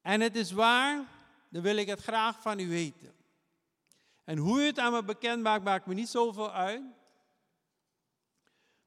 En 0.01 0.21
het 0.21 0.37
is 0.37 0.53
waar, 0.53 1.05
dan 1.49 1.63
wil 1.63 1.77
ik 1.77 1.89
het 1.89 2.03
graag 2.03 2.41
van 2.41 2.59
u 2.59 2.69
weten. 2.69 3.15
En 4.25 4.39
hoe 4.39 4.61
u 4.61 4.67
het 4.67 4.79
aan 4.79 4.93
me 4.93 5.05
bekend 5.05 5.43
maakt, 5.43 5.65
maakt 5.65 5.87
me 5.87 5.95
niet 5.95 6.09
zoveel 6.09 6.53
uit. 6.53 6.83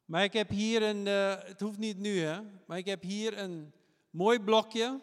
Maar 0.06 0.24
ik 0.24 0.34
heb 0.34 0.50
hier 0.50 0.84
een, 0.84 1.06
uh, 1.06 1.44
het 1.44 1.60
hoeft 1.60 1.78
niet 1.78 1.98
nu 1.98 2.20
hè, 2.20 2.42
maar 2.66 2.78
ik 2.78 2.86
heb 2.86 3.02
hier 3.02 3.38
een 3.38 3.74
mooi 4.10 4.40
blokje 4.40 5.00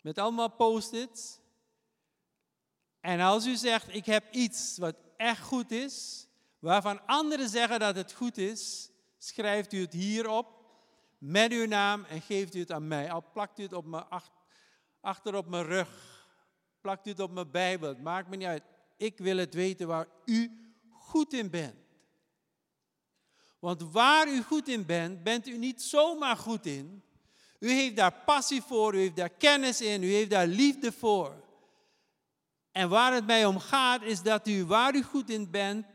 met 0.00 0.18
allemaal 0.18 0.50
post-its. 0.50 1.40
En 3.00 3.20
als 3.20 3.46
u 3.46 3.56
zegt, 3.56 3.94
ik 3.94 4.06
heb 4.06 4.34
iets 4.34 4.78
wat 4.78 4.94
echt 5.16 5.40
goed 5.40 5.70
is, 5.70 6.26
waarvan 6.58 7.06
anderen 7.06 7.48
zeggen 7.48 7.80
dat 7.80 7.96
het 7.96 8.12
goed 8.12 8.38
is, 8.38 8.90
schrijft 9.18 9.72
u 9.72 9.80
het 9.80 9.92
hier 9.92 10.28
op 10.28 10.56
met 11.18 11.52
uw 11.52 11.66
naam 11.66 12.04
en 12.04 12.20
geeft 12.20 12.54
u 12.54 12.60
het 12.60 12.72
aan 12.72 12.88
mij. 12.88 13.10
Al 13.10 13.24
plakt 13.32 13.58
u 13.58 13.62
het 13.62 13.72
op 13.72 13.84
mijn 13.84 14.04
achter 15.00 15.34
op 15.34 15.46
mijn 15.46 15.64
rug, 15.64 15.88
plakt 16.80 17.06
u 17.06 17.10
het 17.10 17.20
op 17.20 17.30
mijn 17.30 17.50
Bijbel, 17.50 17.88
het 17.88 18.02
maakt 18.02 18.28
me 18.28 18.36
niet 18.36 18.46
uit. 18.46 18.62
Ik 18.96 19.18
wil 19.18 19.36
het 19.36 19.54
weten 19.54 19.86
waar 19.86 20.08
u 20.24 20.50
goed 20.90 21.32
in 21.32 21.50
bent. 21.50 21.74
Want 23.58 23.82
waar 23.82 24.28
u 24.28 24.42
goed 24.42 24.68
in 24.68 24.86
bent, 24.86 25.22
bent 25.22 25.48
u 25.48 25.58
niet 25.58 25.82
zomaar 25.82 26.36
goed 26.36 26.66
in. 26.66 27.02
U 27.58 27.70
heeft 27.70 27.96
daar 27.96 28.12
passie 28.24 28.62
voor, 28.62 28.94
u 28.94 28.98
heeft 28.98 29.16
daar 29.16 29.30
kennis 29.30 29.80
in, 29.80 30.02
u 30.02 30.12
heeft 30.12 30.30
daar 30.30 30.46
liefde 30.46 30.92
voor. 30.92 31.44
En 32.76 32.88
waar 32.88 33.12
het 33.12 33.26
mij 33.26 33.44
om 33.44 33.58
gaat, 33.58 34.02
is 34.02 34.22
dat 34.22 34.48
u 34.48 34.64
waar 34.64 34.94
u 34.94 35.02
goed 35.02 35.30
in 35.30 35.50
bent, 35.50 35.86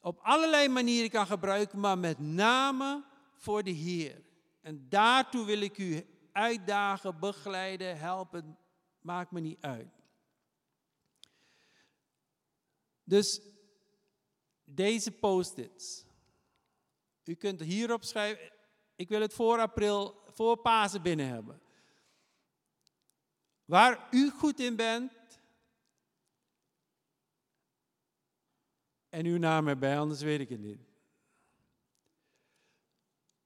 op 0.00 0.18
allerlei 0.22 0.68
manieren 0.68 1.10
kan 1.10 1.26
gebruiken, 1.26 1.80
maar 1.80 1.98
met 1.98 2.18
name 2.18 3.04
voor 3.34 3.62
de 3.62 3.70
Heer. 3.70 4.22
En 4.60 4.88
daartoe 4.88 5.44
wil 5.44 5.60
ik 5.60 5.78
u 5.78 6.06
uitdagen, 6.32 7.18
begeleiden, 7.18 7.98
helpen, 7.98 8.58
maakt 9.00 9.30
me 9.30 9.40
niet 9.40 9.60
uit. 9.60 9.88
Dus 13.04 13.40
deze 14.64 15.10
post-its. 15.10 16.04
U 17.24 17.34
kunt 17.34 17.60
hierop 17.60 18.04
schrijven, 18.04 18.52
ik 18.96 19.08
wil 19.08 19.20
het 19.20 19.34
voor 19.34 19.58
april, 19.58 20.22
voor 20.26 20.56
Pasen 20.56 21.02
binnen 21.02 21.28
hebben. 21.28 21.60
Waar 23.64 24.08
u 24.10 24.30
goed 24.30 24.60
in 24.60 24.76
bent, 24.76 25.20
en 29.12 29.26
uw 29.26 29.38
naam 29.38 29.68
erbij, 29.68 29.98
anders 29.98 30.20
weet 30.20 30.40
ik 30.40 30.48
het 30.48 30.60
niet. 30.60 30.80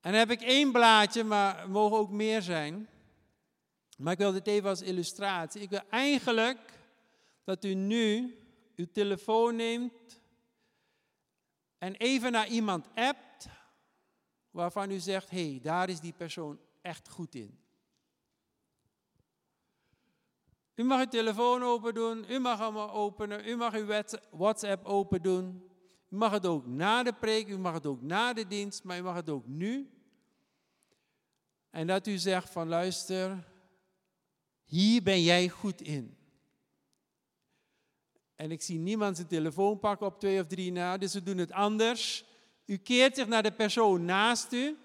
En 0.00 0.10
dan 0.10 0.20
heb 0.20 0.30
ik 0.30 0.42
één 0.42 0.72
blaadje, 0.72 1.24
maar 1.24 1.58
er 1.58 1.70
mogen 1.70 1.96
ook 1.98 2.10
meer 2.10 2.42
zijn. 2.42 2.88
Maar 3.98 4.12
ik 4.12 4.18
wil 4.18 4.32
dit 4.32 4.46
even 4.46 4.68
als 4.68 4.82
illustratie. 4.82 5.60
Ik 5.60 5.70
wil 5.70 5.82
eigenlijk 5.90 6.78
dat 7.44 7.64
u 7.64 7.74
nu 7.74 8.38
uw 8.76 8.86
telefoon 8.92 9.56
neemt 9.56 10.20
en 11.78 11.94
even 11.94 12.32
naar 12.32 12.48
iemand 12.48 12.88
appt 12.94 13.48
waarvan 14.50 14.90
u 14.90 14.98
zegt, 14.98 15.30
hé, 15.30 15.50
hey, 15.50 15.60
daar 15.62 15.88
is 15.88 16.00
die 16.00 16.12
persoon 16.12 16.58
echt 16.82 17.08
goed 17.08 17.34
in. 17.34 17.58
U 20.76 20.84
mag 20.84 21.00
uw 21.00 21.08
telefoon 21.08 21.62
open 21.62 21.94
doen, 21.94 22.24
u 22.28 22.38
mag 22.38 22.58
hem 22.58 22.76
openen, 22.76 23.48
u 23.48 23.56
mag 23.56 23.74
uw 23.74 24.02
WhatsApp 24.30 24.86
open 24.86 25.22
doen. 25.22 25.62
U 26.08 26.16
mag 26.16 26.30
het 26.30 26.46
ook 26.46 26.66
na 26.66 27.02
de 27.02 27.12
preek, 27.12 27.48
u 27.48 27.58
mag 27.58 27.72
het 27.72 27.86
ook 27.86 28.02
na 28.02 28.32
de 28.32 28.46
dienst, 28.46 28.84
maar 28.84 28.98
u 28.98 29.02
mag 29.02 29.14
het 29.14 29.30
ook 29.30 29.46
nu. 29.46 29.90
En 31.70 31.86
dat 31.86 32.06
u 32.06 32.18
zegt 32.18 32.50
van 32.50 32.68
luister, 32.68 33.48
hier 34.64 35.02
ben 35.02 35.22
jij 35.22 35.48
goed 35.48 35.80
in. 35.80 36.16
En 38.34 38.50
ik 38.50 38.62
zie 38.62 38.78
niemand 38.78 39.16
zijn 39.16 39.28
telefoon 39.28 39.78
pakken 39.78 40.06
op 40.06 40.20
twee 40.20 40.40
of 40.40 40.46
drie 40.46 40.72
na, 40.72 40.96
dus 40.96 41.14
we 41.14 41.22
doen 41.22 41.38
het 41.38 41.52
anders. 41.52 42.24
U 42.66 42.76
keert 42.76 43.16
zich 43.16 43.26
naar 43.26 43.42
de 43.42 43.52
persoon 43.52 44.04
naast 44.04 44.52
u. 44.52 44.76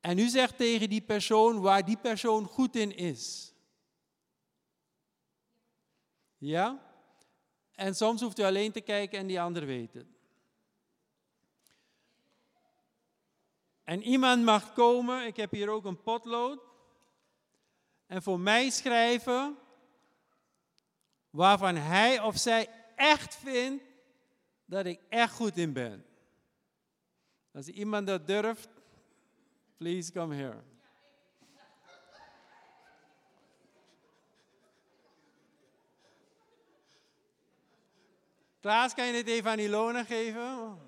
En 0.00 0.18
u 0.18 0.28
zegt 0.28 0.56
tegen 0.56 0.88
die 0.88 1.00
persoon 1.00 1.60
waar 1.60 1.84
die 1.84 1.96
persoon 1.96 2.44
goed 2.44 2.76
in 2.76 2.96
is. 2.96 3.54
Ja? 6.46 6.80
En 7.74 7.94
soms 7.94 8.20
hoeft 8.20 8.38
u 8.38 8.42
alleen 8.42 8.72
te 8.72 8.80
kijken 8.80 9.18
en 9.18 9.26
die 9.26 9.40
ander 9.40 9.66
weet 9.66 9.94
het. 9.94 10.06
En 13.84 14.02
iemand 14.02 14.44
mag 14.44 14.72
komen, 14.72 15.26
ik 15.26 15.36
heb 15.36 15.50
hier 15.50 15.68
ook 15.68 15.84
een 15.84 16.02
potlood. 16.02 16.60
En 18.06 18.22
voor 18.22 18.40
mij 18.40 18.70
schrijven 18.70 19.56
waarvan 21.30 21.76
hij 21.76 22.20
of 22.20 22.36
zij 22.36 22.68
echt 22.96 23.34
vindt 23.34 23.84
dat 24.64 24.86
ik 24.86 25.00
echt 25.08 25.34
goed 25.34 25.56
in 25.56 25.72
ben. 25.72 26.06
Als 27.52 27.68
iemand 27.68 28.06
dat 28.06 28.26
durft, 28.26 28.68
please 29.76 30.12
come 30.12 30.34
here. 30.34 30.62
Klaas, 38.60 38.94
kan 38.94 39.06
je 39.06 39.12
dit 39.12 39.26
even 39.26 39.50
aan 39.50 39.58
Ilona 39.58 40.04
geven? 40.04 40.78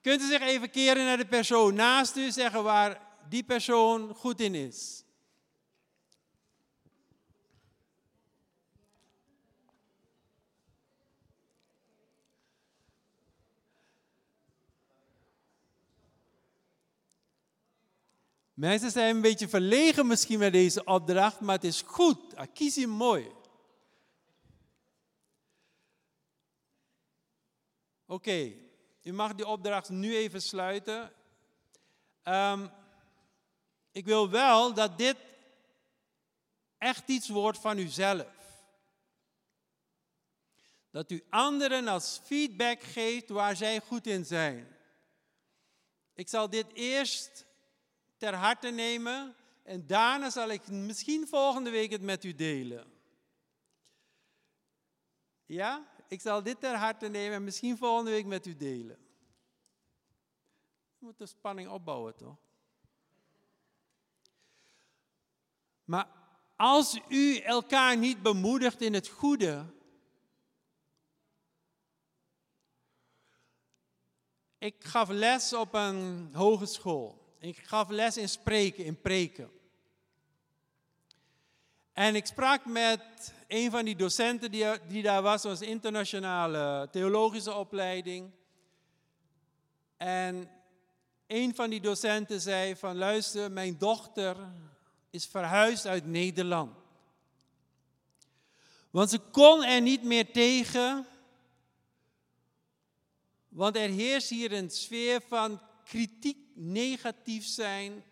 Kunt 0.00 0.20
u 0.20 0.26
zich 0.26 0.40
even 0.40 0.70
keren 0.70 1.04
naar 1.04 1.16
de 1.16 1.26
persoon 1.26 1.74
naast 1.74 2.16
u, 2.16 2.30
zeggen 2.30 2.62
waar 2.62 3.00
die 3.28 3.42
persoon 3.42 4.14
goed 4.14 4.40
in 4.40 4.54
is? 4.54 5.04
Mensen 18.54 18.90
zijn 18.90 19.16
een 19.16 19.22
beetje 19.22 19.48
verlegen 19.48 20.06
misschien 20.06 20.38
met 20.38 20.52
deze 20.52 20.84
opdracht, 20.84 21.40
maar 21.40 21.54
het 21.54 21.64
is 21.64 21.82
goed. 21.86 22.18
Kies 22.52 22.76
hem 22.76 22.88
mooi. 22.88 23.41
Oké, 28.12 28.52
u 29.02 29.12
mag 29.12 29.34
die 29.34 29.46
opdracht 29.46 29.88
nu 29.88 30.16
even 30.16 30.42
sluiten. 30.42 31.12
Um, 32.24 32.70
ik 33.92 34.04
wil 34.04 34.30
wel 34.30 34.74
dat 34.74 34.98
dit 34.98 35.16
echt 36.78 37.08
iets 37.08 37.28
wordt 37.28 37.58
van 37.58 37.78
uzelf. 37.78 38.64
Dat 40.90 41.10
u 41.10 41.24
anderen 41.30 41.88
als 41.88 42.20
feedback 42.24 42.82
geeft 42.82 43.28
waar 43.28 43.56
zij 43.56 43.80
goed 43.80 44.06
in 44.06 44.24
zijn. 44.24 44.76
Ik 46.14 46.28
zal 46.28 46.50
dit 46.50 46.66
eerst 46.72 47.46
ter 48.16 48.34
harte 48.34 48.68
nemen 48.68 49.34
en 49.62 49.86
daarna 49.86 50.30
zal 50.30 50.48
ik 50.48 50.68
misschien 50.68 51.28
volgende 51.28 51.70
week 51.70 51.90
het 51.90 52.02
met 52.02 52.24
u 52.24 52.34
delen. 52.34 52.92
Ja, 55.46 55.91
ik 56.12 56.20
zal 56.20 56.42
dit 56.42 56.60
ter 56.60 56.74
harte 56.74 57.08
nemen 57.08 57.34
en 57.34 57.44
misschien 57.44 57.76
volgende 57.76 58.10
week 58.10 58.26
met 58.26 58.46
u 58.46 58.56
delen. 58.56 58.96
We 60.98 61.04
moeten 61.04 61.28
spanning 61.28 61.68
opbouwen, 61.68 62.16
toch? 62.16 62.36
Maar 65.84 66.08
als 66.56 67.00
u 67.08 67.36
elkaar 67.36 67.96
niet 67.96 68.22
bemoedigt 68.22 68.80
in 68.80 68.94
het 68.94 69.08
goede, 69.08 69.66
ik 74.58 74.84
gaf 74.84 75.08
les 75.08 75.52
op 75.52 75.74
een 75.74 76.30
hogeschool. 76.34 77.36
Ik 77.38 77.56
gaf 77.56 77.88
les 77.88 78.16
in 78.16 78.28
spreken, 78.28 78.84
in 78.84 79.00
preken. 79.00 79.50
En 81.92 82.14
ik 82.14 82.26
sprak 82.26 82.64
met 82.64 83.32
een 83.48 83.70
van 83.70 83.84
die 83.84 83.96
docenten 83.96 84.50
die, 84.50 84.66
die 84.88 85.02
daar 85.02 85.22
was, 85.22 85.42
was 85.42 85.60
internationale 85.60 86.88
theologische 86.90 87.54
opleiding. 87.54 88.30
En 89.96 90.50
een 91.26 91.54
van 91.54 91.70
die 91.70 91.80
docenten 91.80 92.40
zei 92.40 92.76
van 92.76 92.96
luister, 92.96 93.52
mijn 93.52 93.78
dochter 93.78 94.36
is 95.10 95.26
verhuisd 95.26 95.86
uit 95.86 96.06
Nederland. 96.06 96.76
Want 98.90 99.10
ze 99.10 99.18
kon 99.18 99.64
er 99.64 99.80
niet 99.80 100.02
meer 100.02 100.32
tegen, 100.32 101.06
want 103.48 103.76
er 103.76 103.88
heerst 103.88 104.28
hier 104.28 104.52
een 104.52 104.70
sfeer 104.70 105.22
van 105.28 105.60
kritiek 105.84 106.38
negatief 106.54 107.46
zijn. 107.46 108.04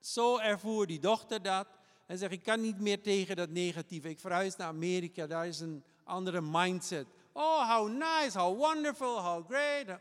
Zo 0.00 0.38
ervoer 0.38 0.86
die 0.86 1.00
dochter 1.00 1.42
dat. 1.42 1.77
En 2.08 2.18
zegt, 2.18 2.32
ik 2.32 2.42
kan 2.42 2.60
niet 2.60 2.80
meer 2.80 3.02
tegen 3.02 3.36
dat 3.36 3.50
negatieve. 3.50 4.08
Ik 4.08 4.20
verhuis 4.20 4.56
naar 4.56 4.68
Amerika, 4.68 5.26
daar 5.26 5.46
is 5.46 5.60
een 5.60 5.84
andere 6.04 6.40
mindset. 6.40 7.06
Oh, 7.32 7.70
how 7.70 7.88
nice, 7.88 8.38
how 8.38 8.58
wonderful, 8.58 9.20
how 9.20 9.46
great. 9.50 10.00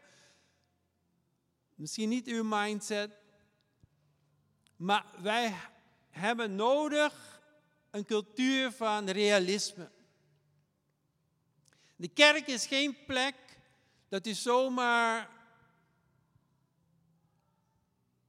Misschien 1.75 2.09
niet 2.09 2.27
uw 2.27 2.43
mindset. 2.43 3.11
Maar 4.75 5.05
wij 5.21 5.55
hebben 6.09 6.55
nodig 6.55 7.41
een 7.91 8.05
cultuur 8.05 8.71
van 8.71 9.09
realisme. 9.09 9.89
De 11.95 12.07
kerk 12.07 12.47
is 12.47 12.65
geen 12.65 12.97
plek 13.05 13.35
dat 14.09 14.27
u 14.27 14.33
zomaar 14.33 15.29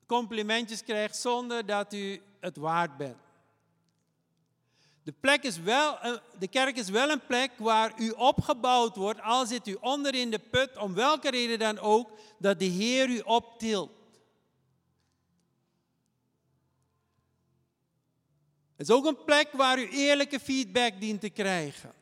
complimentjes 0.07 0.85
krijgt 0.85 1.17
zonder 1.17 1.67
dat 1.67 1.93
u 1.93 2.23
het 2.41 2.57
waard 2.57 2.97
bent. 2.97 3.28
De, 5.09 5.14
plek 5.21 5.42
is 5.42 5.61
wel, 5.61 5.99
de 6.38 6.49
kerk 6.49 6.77
is 6.77 6.88
wel 6.88 7.11
een 7.11 7.27
plek 7.27 7.51
waar 7.57 7.92
u 8.01 8.11
opgebouwd 8.11 8.97
wordt, 8.97 9.21
al 9.21 9.47
zit 9.47 9.66
u 9.66 9.77
onder 9.81 10.14
in 10.14 10.31
de 10.31 10.38
put, 10.38 10.77
om 10.77 10.94
welke 10.94 11.31
reden 11.31 11.59
dan 11.59 11.79
ook, 11.79 12.11
dat 12.38 12.59
de 12.59 12.64
Heer 12.64 13.09
u 13.09 13.18
optilt. 13.18 13.90
Het 18.77 18.88
is 18.88 18.94
ook 18.94 19.05
een 19.07 19.25
plek 19.25 19.53
waar 19.53 19.79
u 19.79 19.88
eerlijke 19.88 20.40
feedback 20.40 21.01
dient 21.01 21.21
te 21.21 21.31
krijgen. 21.31 21.94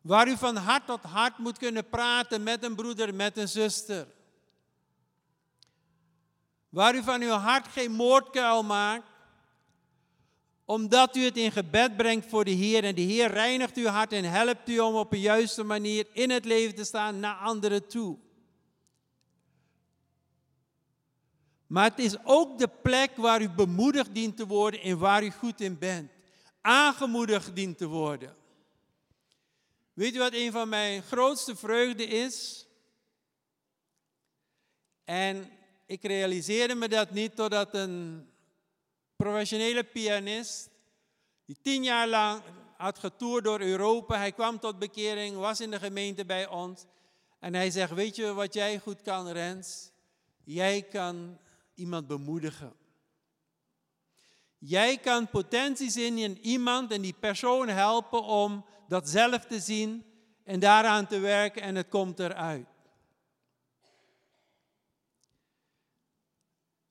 Waar 0.00 0.28
u 0.28 0.36
van 0.36 0.56
hart 0.56 0.86
tot 0.86 1.02
hart 1.02 1.38
moet 1.38 1.58
kunnen 1.58 1.88
praten 1.88 2.42
met 2.42 2.64
een 2.64 2.74
broeder, 2.74 3.14
met 3.14 3.36
een 3.36 3.48
zuster. 3.48 4.06
Waar 6.68 6.94
u 6.94 7.02
van 7.02 7.22
uw 7.22 7.30
hart 7.30 7.68
geen 7.68 7.92
moordkuil 7.92 8.62
maakt, 8.62 9.11
omdat 10.72 11.16
u 11.16 11.24
het 11.24 11.36
in 11.36 11.52
gebed 11.52 11.96
brengt 11.96 12.26
voor 12.28 12.44
de 12.44 12.50
Heer. 12.50 12.84
En 12.84 12.94
de 12.94 13.00
Heer 13.00 13.30
reinigt 13.30 13.76
uw 13.76 13.86
hart 13.86 14.12
en 14.12 14.24
helpt 14.24 14.68
u 14.68 14.78
om 14.78 14.94
op 14.94 15.12
een 15.12 15.20
juiste 15.20 15.62
manier 15.62 16.06
in 16.12 16.30
het 16.30 16.44
leven 16.44 16.74
te 16.74 16.84
staan 16.84 17.20
naar 17.20 17.34
anderen 17.34 17.86
toe. 17.86 18.18
Maar 21.66 21.90
het 21.90 21.98
is 21.98 22.16
ook 22.24 22.58
de 22.58 22.68
plek 22.82 23.16
waar 23.16 23.42
u 23.42 23.48
bemoedigd 23.48 24.14
dient 24.14 24.36
te 24.36 24.46
worden 24.46 24.80
en 24.80 24.98
waar 24.98 25.24
u 25.24 25.30
goed 25.30 25.60
in 25.60 25.78
bent. 25.78 26.10
Aangemoedigd 26.60 27.54
dient 27.54 27.78
te 27.78 27.86
worden. 27.86 28.36
Weet 29.92 30.14
u 30.14 30.18
wat 30.18 30.34
een 30.34 30.52
van 30.52 30.68
mijn 30.68 31.02
grootste 31.02 31.56
vreugden 31.56 32.08
is? 32.08 32.66
En 35.04 35.50
ik 35.86 36.02
realiseerde 36.02 36.74
me 36.74 36.88
dat 36.88 37.10
niet 37.10 37.36
totdat 37.36 37.74
een 37.74 38.26
professionele 39.22 39.84
pianist, 39.84 40.70
die 41.46 41.56
tien 41.62 41.84
jaar 41.84 42.08
lang 42.08 42.42
had 42.76 42.98
getoerd 42.98 43.44
door 43.44 43.60
Europa, 43.60 44.16
hij 44.16 44.32
kwam 44.32 44.58
tot 44.58 44.78
bekering, 44.78 45.36
was 45.36 45.60
in 45.60 45.70
de 45.70 45.78
gemeente 45.78 46.24
bij 46.24 46.48
ons. 46.48 46.84
En 47.38 47.54
hij 47.54 47.70
zegt, 47.70 47.92
weet 47.92 48.16
je 48.16 48.32
wat 48.32 48.54
jij 48.54 48.78
goed 48.78 49.02
kan, 49.02 49.28
Rens? 49.28 49.90
Jij 50.44 50.82
kan 50.82 51.38
iemand 51.74 52.06
bemoedigen. 52.06 52.72
Jij 54.58 54.98
kan 54.98 55.28
potentie 55.28 55.90
zien 55.90 56.18
in 56.18 56.38
iemand 56.38 56.90
en 56.92 57.02
die 57.02 57.16
persoon 57.20 57.68
helpen 57.68 58.22
om 58.22 58.64
dat 58.88 59.08
zelf 59.08 59.44
te 59.44 59.60
zien 59.60 60.04
en 60.44 60.60
daaraan 60.60 61.06
te 61.06 61.18
werken 61.18 61.62
en 61.62 61.74
het 61.74 61.88
komt 61.88 62.18
eruit. 62.18 62.66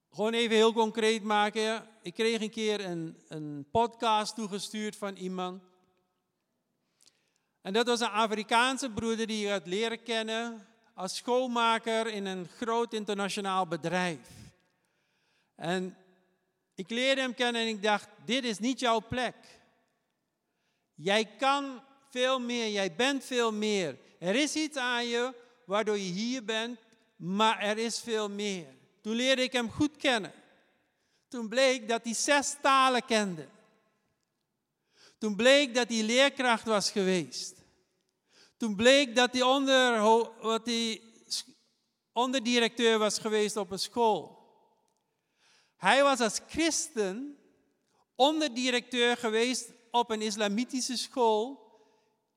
Gewoon 0.09 0.33
even 0.33 0.55
heel 0.55 0.73
concreet 0.73 1.23
maken. 1.23 1.90
Ik 2.03 2.13
kreeg 2.13 2.41
een 2.41 2.49
keer 2.49 2.85
een, 2.85 3.17
een 3.27 3.65
podcast 3.71 4.35
toegestuurd 4.35 4.95
van 4.95 5.15
iemand. 5.15 5.63
En 7.61 7.73
dat 7.73 7.87
was 7.87 7.99
een 7.99 8.07
Afrikaanse 8.07 8.89
broeder 8.89 9.27
die 9.27 9.39
je 9.39 9.51
had 9.51 9.67
leren 9.67 10.03
kennen 10.03 10.67
als 10.93 11.15
schoonmaker 11.15 12.07
in 12.07 12.25
een 12.25 12.47
groot 12.47 12.93
internationaal 12.93 13.67
bedrijf. 13.67 14.19
En 15.55 15.97
ik 16.75 16.89
leerde 16.89 17.21
hem 17.21 17.33
kennen 17.33 17.61
en 17.61 17.67
ik 17.67 17.83
dacht, 17.83 18.07
dit 18.25 18.43
is 18.43 18.59
niet 18.59 18.79
jouw 18.79 19.01
plek. 19.07 19.35
Jij 20.93 21.25
kan 21.25 21.81
veel 22.09 22.39
meer, 22.39 22.69
jij 22.69 22.95
bent 22.95 23.23
veel 23.23 23.51
meer. 23.51 23.97
Er 24.19 24.35
is 24.35 24.55
iets 24.55 24.77
aan 24.77 25.07
je 25.07 25.33
waardoor 25.65 25.97
je 25.97 26.11
hier 26.11 26.43
bent, 26.43 26.79
maar 27.15 27.59
er 27.59 27.77
is 27.77 27.99
veel 27.99 28.29
meer. 28.29 28.67
Toen 29.01 29.15
leerde 29.15 29.41
ik 29.41 29.51
hem 29.51 29.71
goed 29.71 29.97
kennen. 29.97 30.40
Toen 31.31 31.47
bleek 31.47 31.87
dat 31.87 32.03
hij 32.03 32.13
zes 32.13 32.55
talen 32.61 33.05
kende. 33.05 33.47
Toen 35.17 35.35
bleek 35.35 35.75
dat 35.75 35.89
hij 35.89 36.03
leerkracht 36.03 36.65
was 36.65 36.91
geweest. 36.91 37.55
Toen 38.57 38.75
bleek 38.75 39.15
dat 39.15 39.31
hij, 39.31 39.41
onder, 39.41 40.01
wat 40.41 40.65
hij 40.65 41.01
onderdirecteur 42.13 42.99
was 42.99 43.17
geweest 43.19 43.57
op 43.57 43.71
een 43.71 43.79
school. 43.79 44.39
Hij 45.77 46.03
was 46.03 46.19
als 46.19 46.39
christen 46.47 47.37
onderdirecteur 48.15 49.17
geweest 49.17 49.71
op 49.91 50.09
een 50.09 50.21
islamitische 50.21 50.97
school 50.97 51.71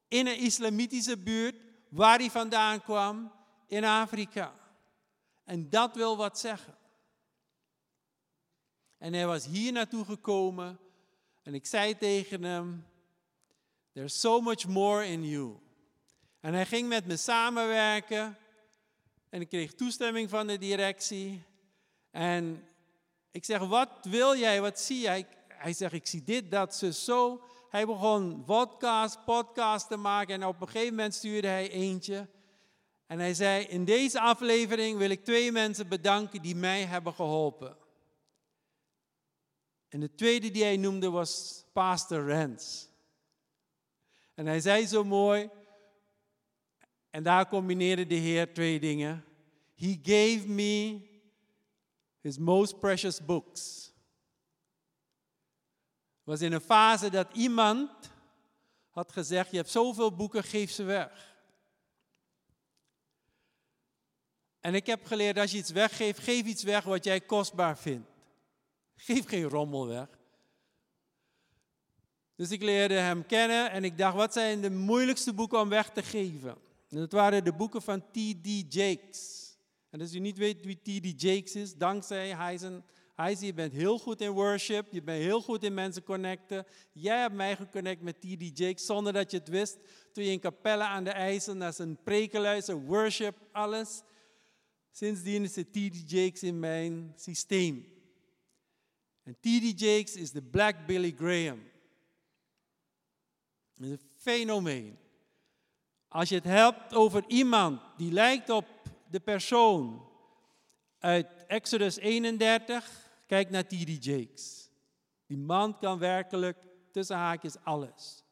in 0.08 0.26
een 0.26 0.38
islamitische 0.38 1.18
buurt 1.18 1.56
waar 1.88 2.18
hij 2.18 2.30
vandaan 2.30 2.82
kwam 2.82 3.32
in 3.66 3.84
Afrika. 3.84 4.54
En 5.44 5.70
dat 5.70 5.94
wil 5.94 6.16
wat 6.16 6.38
zeggen. 6.38 6.83
En 9.04 9.12
hij 9.12 9.26
was 9.26 9.46
hier 9.46 9.72
naartoe 9.72 10.04
gekomen 10.04 10.78
en 11.42 11.54
ik 11.54 11.66
zei 11.66 11.98
tegen 11.98 12.42
hem, 12.42 12.86
there's 13.92 14.20
so 14.20 14.40
much 14.40 14.66
more 14.66 15.06
in 15.06 15.28
you. 15.28 15.56
En 16.40 16.54
hij 16.54 16.66
ging 16.66 16.88
met 16.88 17.06
me 17.06 17.16
samenwerken 17.16 18.38
En 19.30 19.40
ik 19.40 19.48
kreeg 19.48 19.74
toestemming 19.74 20.30
van 20.30 20.46
de 20.46 20.58
directie. 20.58 21.42
En 22.10 22.68
ik 23.30 23.44
zeg, 23.44 23.58
wat 23.58 23.90
wil 24.02 24.36
jij, 24.36 24.60
wat 24.60 24.80
zie 24.80 25.00
jij? 25.00 25.26
Hij 25.48 25.72
zegt, 25.72 25.92
ik 25.92 26.06
zie 26.06 26.22
dit, 26.22 26.50
dat, 26.50 26.74
ze 26.74 26.92
zo. 26.92 27.42
Hij 27.70 27.86
begon 27.86 28.44
podcast, 28.44 29.24
podcast 29.24 29.88
te 29.88 29.96
maken 29.96 30.34
en 30.34 30.46
op 30.46 30.60
een 30.60 30.68
gegeven 30.68 30.94
moment 30.94 31.14
stuurde 31.14 31.48
hij 31.48 31.70
eentje. 31.70 32.28
En 33.06 33.18
hij 33.18 33.34
zei, 33.34 33.64
in 33.64 33.84
deze 33.84 34.20
aflevering 34.20 34.98
wil 34.98 35.10
ik 35.10 35.24
twee 35.24 35.52
mensen 35.52 35.88
bedanken 35.88 36.42
die 36.42 36.56
mij 36.56 36.84
hebben 36.84 37.14
geholpen. 37.14 37.82
En 39.94 40.00
de 40.00 40.14
tweede 40.14 40.50
die 40.50 40.62
hij 40.62 40.76
noemde 40.76 41.10
was 41.10 41.64
Pastor 41.72 42.24
Rens. 42.24 42.88
En 44.34 44.46
hij 44.46 44.60
zei 44.60 44.86
zo 44.86 45.04
mooi, 45.04 45.50
en 47.10 47.22
daar 47.22 47.48
combineerde 47.48 48.06
de 48.06 48.14
Heer 48.14 48.54
twee 48.54 48.80
dingen. 48.80 49.24
He 49.74 49.98
gave 50.02 50.48
me 50.48 51.00
his 52.20 52.38
most 52.38 52.78
precious 52.78 53.24
books. 53.24 53.92
Was 56.22 56.40
in 56.40 56.52
een 56.52 56.60
fase 56.60 57.10
dat 57.10 57.28
iemand 57.32 57.90
had 58.90 59.12
gezegd, 59.12 59.50
je 59.50 59.56
hebt 59.56 59.70
zoveel 59.70 60.14
boeken, 60.14 60.44
geef 60.44 60.70
ze 60.70 60.82
weg. 60.82 61.36
En 64.60 64.74
ik 64.74 64.86
heb 64.86 65.04
geleerd, 65.04 65.38
als 65.38 65.50
je 65.50 65.58
iets 65.58 65.70
weggeeft, 65.70 66.18
geef 66.18 66.44
iets 66.44 66.62
weg 66.62 66.84
wat 66.84 67.04
jij 67.04 67.20
kostbaar 67.20 67.78
vindt. 67.78 68.13
Geef 68.96 69.26
geen 69.26 69.48
rommel 69.48 69.86
weg. 69.86 70.08
Dus 72.36 72.50
ik 72.50 72.62
leerde 72.62 72.94
hem 72.94 73.26
kennen 73.26 73.70
en 73.70 73.84
ik 73.84 73.98
dacht, 73.98 74.16
wat 74.16 74.32
zijn 74.32 74.60
de 74.60 74.70
moeilijkste 74.70 75.32
boeken 75.32 75.60
om 75.60 75.68
weg 75.68 75.90
te 75.90 76.02
geven? 76.02 76.56
En 76.88 76.98
dat 76.98 77.12
waren 77.12 77.44
de 77.44 77.52
boeken 77.52 77.82
van 77.82 78.00
T.D. 78.10 78.74
Jakes. 78.74 79.52
En 79.90 80.00
als 80.00 80.14
u 80.14 80.18
niet 80.18 80.38
weet 80.38 80.64
wie 80.64 80.76
T.D. 81.00 81.22
Jakes 81.22 81.54
is, 81.54 81.76
dankzij 81.76 82.28
hij 82.28 82.58
hij 83.14 83.36
je 83.40 83.54
bent 83.54 83.72
heel 83.72 83.98
goed 83.98 84.20
in 84.20 84.30
worship, 84.30 84.86
je 84.90 85.02
bent 85.02 85.22
heel 85.22 85.40
goed 85.42 85.62
in 85.62 85.74
mensen 85.74 86.02
connecten. 86.02 86.66
Jij 86.92 87.20
hebt 87.20 87.34
mij 87.34 87.56
geconnect 87.56 88.00
met 88.00 88.20
T.D. 88.20 88.58
Jakes 88.58 88.86
zonder 88.86 89.12
dat 89.12 89.30
je 89.30 89.38
het 89.38 89.48
wist. 89.48 89.78
Toen 90.12 90.24
je 90.24 90.30
in 90.30 90.40
Capelle 90.40 90.82
aan 90.82 91.04
de 91.04 91.10
IJssel 91.10 91.54
naar 91.54 91.72
zijn 91.72 91.98
preken 92.02 92.86
worship, 92.86 93.36
alles. 93.52 94.02
Sindsdien 94.90 95.42
is 95.42 95.52
T.D. 95.52 96.10
Jakes 96.10 96.42
in 96.42 96.58
mijn 96.58 97.12
systeem. 97.16 97.93
En 99.24 99.34
T.D. 99.40 99.80
Jakes 99.80 100.14
is 100.16 100.30
de 100.30 100.42
Black 100.42 100.86
Billy 100.86 101.14
Graham. 101.18 101.62
Dat 103.74 103.86
is 103.86 103.90
een 103.90 104.00
fenomeen. 104.18 104.98
Als 106.08 106.28
je 106.28 106.34
het 106.34 106.44
hebt 106.44 106.94
over 106.94 107.24
iemand 107.26 107.80
die 107.96 108.12
lijkt 108.12 108.50
op 108.50 108.66
de 109.10 109.20
persoon 109.20 110.08
uit 110.98 111.46
Exodus 111.46 111.96
31, 111.96 113.10
kijk 113.26 113.50
naar 113.50 113.66
T.D. 113.66 114.04
Jakes. 114.04 114.70
Die 115.26 115.38
man 115.38 115.78
kan 115.78 115.98
werkelijk 115.98 116.58
tussen 116.92 117.16
haakjes 117.16 117.56
alles. 117.62 118.24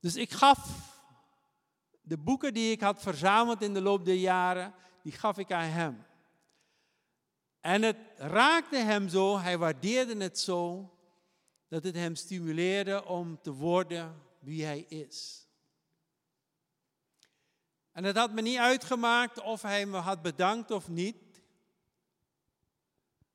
Dus 0.00 0.16
ik 0.16 0.30
gaf 0.30 0.90
de 2.02 2.18
boeken 2.18 2.54
die 2.54 2.70
ik 2.70 2.80
had 2.80 3.02
verzameld 3.02 3.62
in 3.62 3.74
de 3.74 3.80
loop 3.80 4.04
der 4.04 4.14
jaren, 4.14 4.74
die 5.02 5.12
gaf 5.12 5.38
ik 5.38 5.52
aan 5.52 5.68
hem. 5.68 6.04
En 7.60 7.82
het 7.82 7.96
raakte 8.16 8.76
hem 8.76 9.08
zo, 9.08 9.38
hij 9.38 9.58
waardeerde 9.58 10.16
het 10.16 10.38
zo, 10.38 10.90
dat 11.68 11.84
het 11.84 11.94
hem 11.94 12.14
stimuleerde 12.14 13.04
om 13.04 13.38
te 13.42 13.52
worden 13.52 14.22
wie 14.38 14.64
hij 14.64 14.84
is. 14.88 15.46
En 17.92 18.04
het 18.04 18.16
had 18.16 18.32
me 18.32 18.40
niet 18.40 18.58
uitgemaakt 18.58 19.40
of 19.42 19.62
hij 19.62 19.86
me 19.86 19.96
had 19.96 20.22
bedankt 20.22 20.70
of 20.70 20.88
niet. 20.88 21.16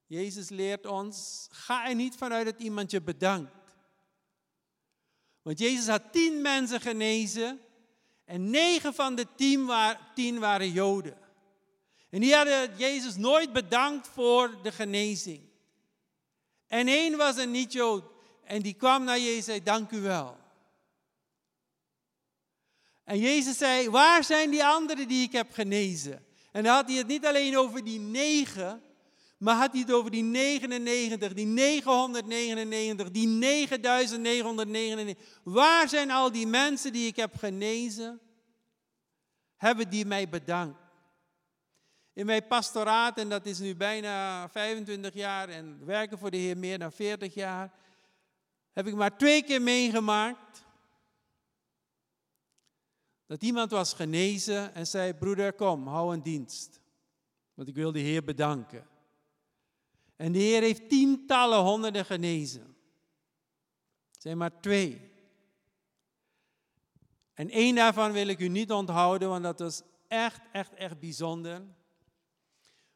Jezus 0.05 0.49
leert 0.49 0.85
ons, 0.85 1.47
ga 1.51 1.87
er 1.87 1.95
niet 1.95 2.15
vanuit 2.15 2.45
dat 2.45 2.59
iemand 2.59 2.91
je 2.91 3.01
bedankt. 3.01 3.75
Want 5.41 5.59
Jezus 5.59 5.87
had 5.87 6.11
tien 6.11 6.41
mensen 6.41 6.81
genezen 6.81 7.59
en 8.25 8.49
negen 8.49 8.93
van 8.93 9.15
de 9.15 9.27
tien, 10.15 10.39
waren 10.39 10.71
Joden. 10.71 11.17
En 12.09 12.21
die 12.21 12.35
hadden 12.35 12.77
Jezus 12.77 13.15
nooit 13.15 13.53
bedankt 13.53 14.07
voor 14.07 14.57
de 14.63 14.71
genezing. 14.71 15.41
En 16.67 16.87
één 16.87 17.17
was 17.17 17.37
een 17.37 17.51
niet-Jood 17.51 18.03
en 18.43 18.61
die 18.61 18.73
kwam 18.73 19.03
naar 19.03 19.19
Jezus 19.19 19.35
en 19.37 19.43
zei, 19.43 19.63
dank 19.63 19.91
u 19.91 20.01
wel. 20.01 20.37
En 23.03 23.19
Jezus 23.19 23.57
zei, 23.57 23.89
waar 23.89 24.23
zijn 24.23 24.49
die 24.49 24.65
anderen 24.65 25.07
die 25.07 25.23
ik 25.23 25.31
heb 25.31 25.53
genezen? 25.53 26.25
En 26.51 26.63
dan 26.63 26.75
had 26.75 26.87
hij 26.87 26.97
het 26.97 27.07
niet 27.07 27.25
alleen 27.25 27.57
over 27.57 27.83
die 27.83 27.99
negen, 27.99 28.81
maar 29.37 29.55
had 29.55 29.71
hij 29.71 29.81
het 29.81 29.91
over 29.91 30.11
die 30.11 30.23
99, 30.23 31.33
die 31.33 31.45
999, 31.45 33.11
die 33.11 33.27
9999. 33.27 35.25
Waar 35.43 35.89
zijn 35.89 36.11
al 36.11 36.31
die 36.31 36.47
mensen 36.47 36.93
die 36.93 37.07
ik 37.07 37.15
heb 37.15 37.35
genezen? 37.35 38.19
Hebben 39.55 39.89
die 39.89 40.05
mij 40.05 40.29
bedankt? 40.29 40.84
In 42.15 42.25
mijn 42.25 42.47
pastoraat, 42.47 43.17
en 43.17 43.29
dat 43.29 43.45
is 43.45 43.59
nu 43.59 43.75
bijna 43.75 44.49
25 44.49 45.13
jaar 45.13 45.49
en 45.49 45.85
werken 45.85 46.17
voor 46.17 46.31
de 46.31 46.37
Heer 46.37 46.57
meer 46.57 46.79
dan 46.79 46.91
40 46.91 47.33
jaar, 47.33 47.73
heb 48.73 48.87
ik 48.87 48.93
maar 48.93 49.17
twee 49.17 49.43
keer 49.43 49.61
meegemaakt 49.61 50.65
dat 53.25 53.43
iemand 53.43 53.71
was 53.71 53.93
genezen 53.93 54.73
en 54.73 54.87
zei, 54.87 55.13
broeder 55.13 55.53
kom, 55.53 55.87
hou 55.87 56.13
een 56.13 56.21
dienst. 56.21 56.79
Want 57.53 57.67
ik 57.67 57.75
wil 57.75 57.91
de 57.91 57.99
Heer 57.99 58.23
bedanken. 58.23 58.87
En 60.15 60.31
de 60.31 60.39
Heer 60.39 60.61
heeft 60.61 60.89
tientallen, 60.89 61.59
honderden 61.59 62.05
genezen. 62.05 62.75
Het 64.11 64.21
zijn 64.21 64.37
maar 64.37 64.59
twee. 64.59 65.11
En 67.33 67.49
één 67.49 67.75
daarvan 67.75 68.11
wil 68.11 68.27
ik 68.27 68.39
u 68.39 68.47
niet 68.47 68.71
onthouden, 68.71 69.29
want 69.29 69.43
dat 69.43 69.59
was 69.59 69.81
echt, 70.07 70.41
echt, 70.51 70.73
echt 70.73 70.99
bijzonder. 70.99 71.61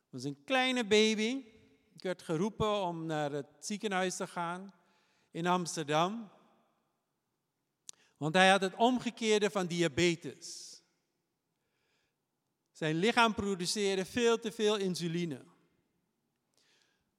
Was 0.09 0.23
een 0.23 0.43
kleine 0.43 0.85
baby. 0.85 1.43
Ik 1.93 2.03
werd 2.03 2.21
geroepen 2.21 2.81
om 2.81 3.05
naar 3.05 3.31
het 3.31 3.47
ziekenhuis 3.59 4.15
te 4.15 4.27
gaan 4.27 4.73
in 5.31 5.47
Amsterdam. 5.47 6.29
Want 8.17 8.35
hij 8.35 8.49
had 8.49 8.61
het 8.61 8.75
omgekeerde 8.75 9.49
van 9.49 9.67
diabetes. 9.67 10.81
Zijn 12.71 12.95
lichaam 12.95 13.33
produceerde 13.33 14.05
veel 14.05 14.39
te 14.39 14.51
veel 14.51 14.77
insuline. 14.77 15.45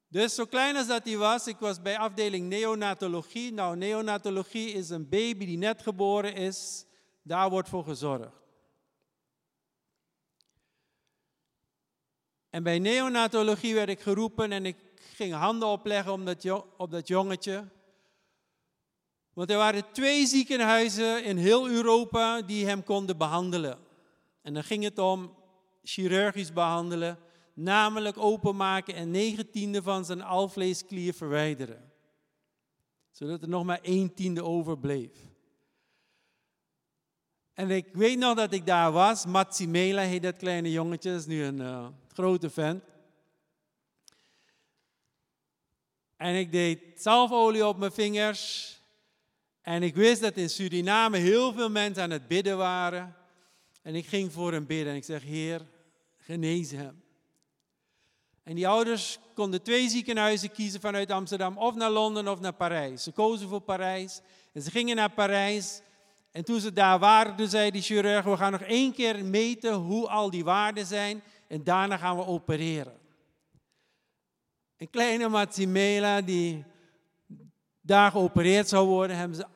Dus 0.08 0.34
zo 0.34 0.44
klein 0.44 0.76
als 0.76 0.86
dat 0.86 1.04
hij 1.04 1.16
was, 1.16 1.46
ik 1.46 1.58
was 1.58 1.82
bij 1.82 1.98
afdeling 1.98 2.48
neonatologie. 2.48 3.52
Nou, 3.52 3.76
neonatologie 3.76 4.72
is 4.72 4.90
een 4.90 5.08
baby 5.08 5.46
die 5.46 5.58
net 5.58 5.82
geboren 5.82 6.34
is. 6.34 6.86
Daar 7.22 7.50
wordt 7.50 7.68
voor 7.68 7.84
gezorgd. 7.84 8.39
En 12.50 12.62
bij 12.62 12.78
neonatologie 12.78 13.74
werd 13.74 13.88
ik 13.88 14.00
geroepen 14.00 14.52
en 14.52 14.66
ik 14.66 14.76
ging 15.14 15.32
handen 15.32 15.68
opleggen 15.68 16.12
op 16.12 16.26
dat, 16.26 16.64
op 16.76 16.90
dat 16.90 17.08
jongetje. 17.08 17.68
Want 19.32 19.50
er 19.50 19.56
waren 19.56 19.92
twee 19.92 20.26
ziekenhuizen 20.26 21.24
in 21.24 21.36
heel 21.36 21.68
Europa 21.68 22.42
die 22.42 22.66
hem 22.66 22.84
konden 22.84 23.16
behandelen. 23.16 23.78
En 24.42 24.54
dan 24.54 24.64
ging 24.64 24.84
het 24.84 24.98
om 24.98 25.34
chirurgisch 25.82 26.52
behandelen, 26.52 27.18
namelijk 27.54 28.18
openmaken 28.18 28.94
en 28.94 29.10
negen 29.10 29.50
tiende 29.50 29.82
van 29.82 30.04
zijn 30.04 30.22
alvleesklier 30.22 31.14
verwijderen. 31.14 31.92
Zodat 33.10 33.42
er 33.42 33.48
nog 33.48 33.64
maar 33.64 33.80
één 33.82 34.14
tiende 34.14 34.44
overbleef. 34.44 35.29
En 37.60 37.70
ik 37.70 37.86
weet 37.92 38.18
nog 38.18 38.36
dat 38.36 38.52
ik 38.52 38.66
daar 38.66 38.92
was. 38.92 39.26
Matsimela 39.26 40.02
heet 40.02 40.22
dat 40.22 40.36
kleine 40.36 40.70
jongetje, 40.70 41.14
is 41.14 41.26
nu 41.26 41.44
een 41.44 41.60
uh, 41.60 41.86
grote 42.12 42.50
vent. 42.50 42.84
En 46.16 46.34
ik 46.34 46.52
deed 46.52 46.80
zalfolie 46.96 47.66
op 47.66 47.76
mijn 47.76 47.92
vingers. 47.92 48.74
En 49.62 49.82
ik 49.82 49.94
wist 49.94 50.20
dat 50.20 50.36
in 50.36 50.50
Suriname 50.50 51.18
heel 51.18 51.52
veel 51.52 51.70
mensen 51.70 52.02
aan 52.02 52.10
het 52.10 52.28
bidden 52.28 52.56
waren. 52.56 53.16
En 53.82 53.94
ik 53.94 54.06
ging 54.06 54.32
voor 54.32 54.52
hem 54.52 54.66
bidden 54.66 54.92
en 54.92 54.96
ik 54.96 55.04
zeg, 55.04 55.22
Heer, 55.22 55.66
genees 56.18 56.70
hem. 56.70 57.02
En 58.42 58.54
die 58.54 58.68
ouders 58.68 59.18
konden 59.34 59.62
twee 59.62 59.88
ziekenhuizen 59.88 60.50
kiezen 60.50 60.80
vanuit 60.80 61.10
Amsterdam, 61.10 61.58
of 61.58 61.74
naar 61.74 61.90
Londen 61.90 62.28
of 62.28 62.40
naar 62.40 62.54
Parijs. 62.54 63.02
Ze 63.02 63.12
kozen 63.12 63.48
voor 63.48 63.60
Parijs 63.60 64.20
en 64.52 64.62
ze 64.62 64.70
gingen 64.70 64.96
naar 64.96 65.12
Parijs. 65.12 65.80
En 66.30 66.44
toen 66.44 66.60
ze 66.60 66.72
daar 66.72 66.98
waren, 66.98 67.36
toen 67.36 67.48
zei 67.48 67.70
die 67.70 67.82
chirurg, 67.82 68.24
we 68.24 68.36
gaan 68.36 68.52
nog 68.52 68.60
één 68.60 68.92
keer 68.92 69.24
meten 69.24 69.74
hoe 69.74 70.08
al 70.08 70.30
die 70.30 70.44
waarden 70.44 70.86
zijn 70.86 71.22
en 71.48 71.64
daarna 71.64 71.96
gaan 71.96 72.16
we 72.16 72.26
opereren. 72.26 72.98
Een 74.76 74.90
kleine 74.90 75.28
Matsimela 75.28 76.20
die 76.20 76.64
daar 77.80 78.10
geopereerd 78.10 78.68
zou 78.68 78.86
worden, 78.86 79.16
hebben 79.16 79.36
ze 79.36 79.46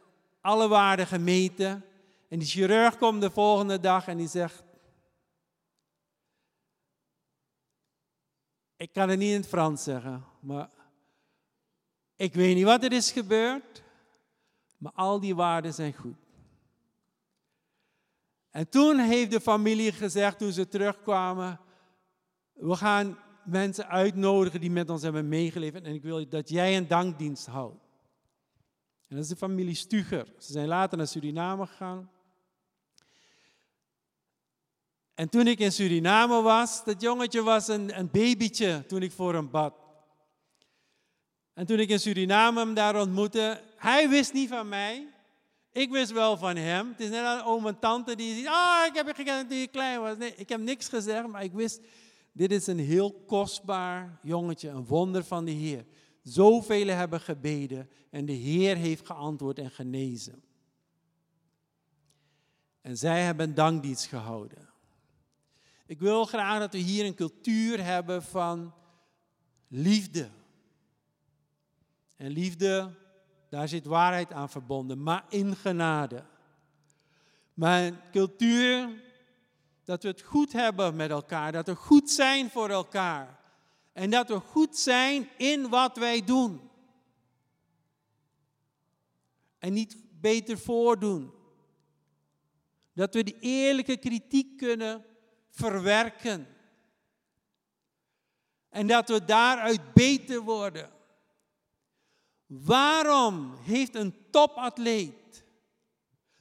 alle 0.40 0.68
waarden 0.68 1.06
gemeten. 1.06 1.84
En 2.28 2.38
die 2.38 2.48
chirurg 2.48 2.98
komt 2.98 3.20
de 3.20 3.30
volgende 3.30 3.80
dag 3.80 4.06
en 4.06 4.16
die 4.16 4.28
zegt, 4.28 4.62
ik 8.76 8.92
kan 8.92 9.08
het 9.08 9.18
niet 9.18 9.30
in 9.30 9.40
het 9.40 9.48
Frans 9.48 9.82
zeggen, 9.82 10.24
maar 10.40 10.70
ik 12.16 12.34
weet 12.34 12.54
niet 12.54 12.64
wat 12.64 12.84
er 12.84 12.92
is 12.92 13.12
gebeurd, 13.12 13.82
maar 14.76 14.92
al 14.94 15.20
die 15.20 15.34
waarden 15.34 15.74
zijn 15.74 15.92
goed. 15.92 16.23
En 18.54 18.68
toen 18.68 18.98
heeft 18.98 19.30
de 19.30 19.40
familie 19.40 19.92
gezegd, 19.92 20.38
toen 20.38 20.52
ze 20.52 20.68
terugkwamen, 20.68 21.60
we 22.52 22.76
gaan 22.76 23.18
mensen 23.44 23.88
uitnodigen 23.88 24.60
die 24.60 24.70
met 24.70 24.90
ons 24.90 25.02
hebben 25.02 25.28
meegeleefd 25.28 25.74
en 25.74 25.94
ik 25.94 26.02
wil 26.02 26.28
dat 26.28 26.48
jij 26.48 26.76
een 26.76 26.88
dankdienst 26.88 27.46
houdt. 27.46 27.82
En 29.08 29.16
dat 29.16 29.24
is 29.24 29.28
de 29.28 29.36
familie 29.36 29.74
Stuger. 29.74 30.26
Ze 30.38 30.52
zijn 30.52 30.66
later 30.68 30.98
naar 30.98 31.06
Suriname 31.06 31.66
gegaan. 31.66 32.10
En 35.14 35.28
toen 35.28 35.46
ik 35.46 35.58
in 35.58 35.72
Suriname 35.72 36.42
was, 36.42 36.84
dat 36.84 37.00
jongetje 37.00 37.42
was 37.42 37.68
een, 37.68 37.98
een 37.98 38.10
babytje 38.10 38.84
toen 38.86 39.02
ik 39.02 39.12
voor 39.12 39.34
hem 39.34 39.50
bad. 39.50 39.74
En 41.54 41.66
toen 41.66 41.78
ik 41.78 41.88
in 41.88 42.00
Suriname 42.00 42.60
hem 42.60 42.74
daar 42.74 43.00
ontmoette, 43.00 43.62
hij 43.76 44.08
wist 44.08 44.32
niet 44.32 44.48
van 44.48 44.68
mij. 44.68 45.13
Ik 45.74 45.90
wist 45.90 46.12
wel 46.12 46.36
van 46.36 46.56
hem. 46.56 46.88
Het 46.88 47.00
is 47.00 47.08
net 47.08 47.24
een 47.24 47.44
oom 47.44 47.66
en 47.66 47.78
tante 47.78 48.16
die 48.16 48.34
zegt, 48.34 48.46
ah, 48.46 48.86
ik 48.86 48.94
heb 48.94 49.06
je 49.06 49.14
gekend 49.14 49.48
toen 49.48 49.58
je 49.58 49.66
klein 49.66 50.00
was. 50.00 50.16
Nee, 50.16 50.34
ik 50.36 50.48
heb 50.48 50.60
niks 50.60 50.88
gezegd, 50.88 51.26
maar 51.26 51.42
ik 51.42 51.52
wist, 51.52 51.80
dit 52.32 52.52
is 52.52 52.66
een 52.66 52.78
heel 52.78 53.12
kostbaar 53.26 54.18
jongetje, 54.22 54.68
een 54.68 54.86
wonder 54.86 55.24
van 55.24 55.44
de 55.44 55.50
Heer. 55.50 55.84
Zoveel 56.22 56.86
hebben 56.86 57.20
gebeden 57.20 57.90
en 58.10 58.26
de 58.26 58.32
Heer 58.32 58.76
heeft 58.76 59.06
geantwoord 59.06 59.58
en 59.58 59.70
genezen. 59.70 60.42
En 62.80 62.96
zij 62.96 63.22
hebben 63.22 63.54
dankdienst 63.54 64.06
gehouden. 64.06 64.68
Ik 65.86 66.00
wil 66.00 66.24
graag 66.24 66.58
dat 66.58 66.72
we 66.72 66.78
hier 66.78 67.04
een 67.04 67.14
cultuur 67.14 67.84
hebben 67.84 68.22
van 68.22 68.74
liefde. 69.68 70.28
En 72.16 72.30
liefde, 72.30 72.94
daar 73.54 73.68
zit 73.68 73.84
waarheid 73.84 74.32
aan 74.32 74.50
verbonden, 74.50 75.02
maar 75.02 75.24
in 75.28 75.56
genade. 75.56 76.24
Maar 77.54 77.82
een 77.82 77.98
cultuur 78.10 78.88
dat 79.84 80.02
we 80.02 80.08
het 80.08 80.22
goed 80.22 80.52
hebben 80.52 80.96
met 80.96 81.10
elkaar, 81.10 81.52
dat 81.52 81.66
we 81.66 81.74
goed 81.74 82.10
zijn 82.10 82.50
voor 82.50 82.68
elkaar. 82.68 83.38
En 83.92 84.10
dat 84.10 84.28
we 84.28 84.40
goed 84.40 84.76
zijn 84.76 85.28
in 85.36 85.68
wat 85.68 85.96
wij 85.96 86.24
doen. 86.24 86.70
En 89.58 89.72
niet 89.72 89.96
beter 90.20 90.58
voordoen. 90.58 91.32
Dat 92.92 93.14
we 93.14 93.24
die 93.24 93.38
eerlijke 93.40 93.96
kritiek 93.96 94.56
kunnen 94.56 95.04
verwerken. 95.50 96.46
En 98.68 98.86
dat 98.86 99.08
we 99.08 99.24
daaruit 99.24 99.92
beter 99.92 100.40
worden. 100.40 100.93
Waarom 102.46 103.54
heeft 103.62 103.94
een 103.94 104.14
topatleet, 104.30 105.44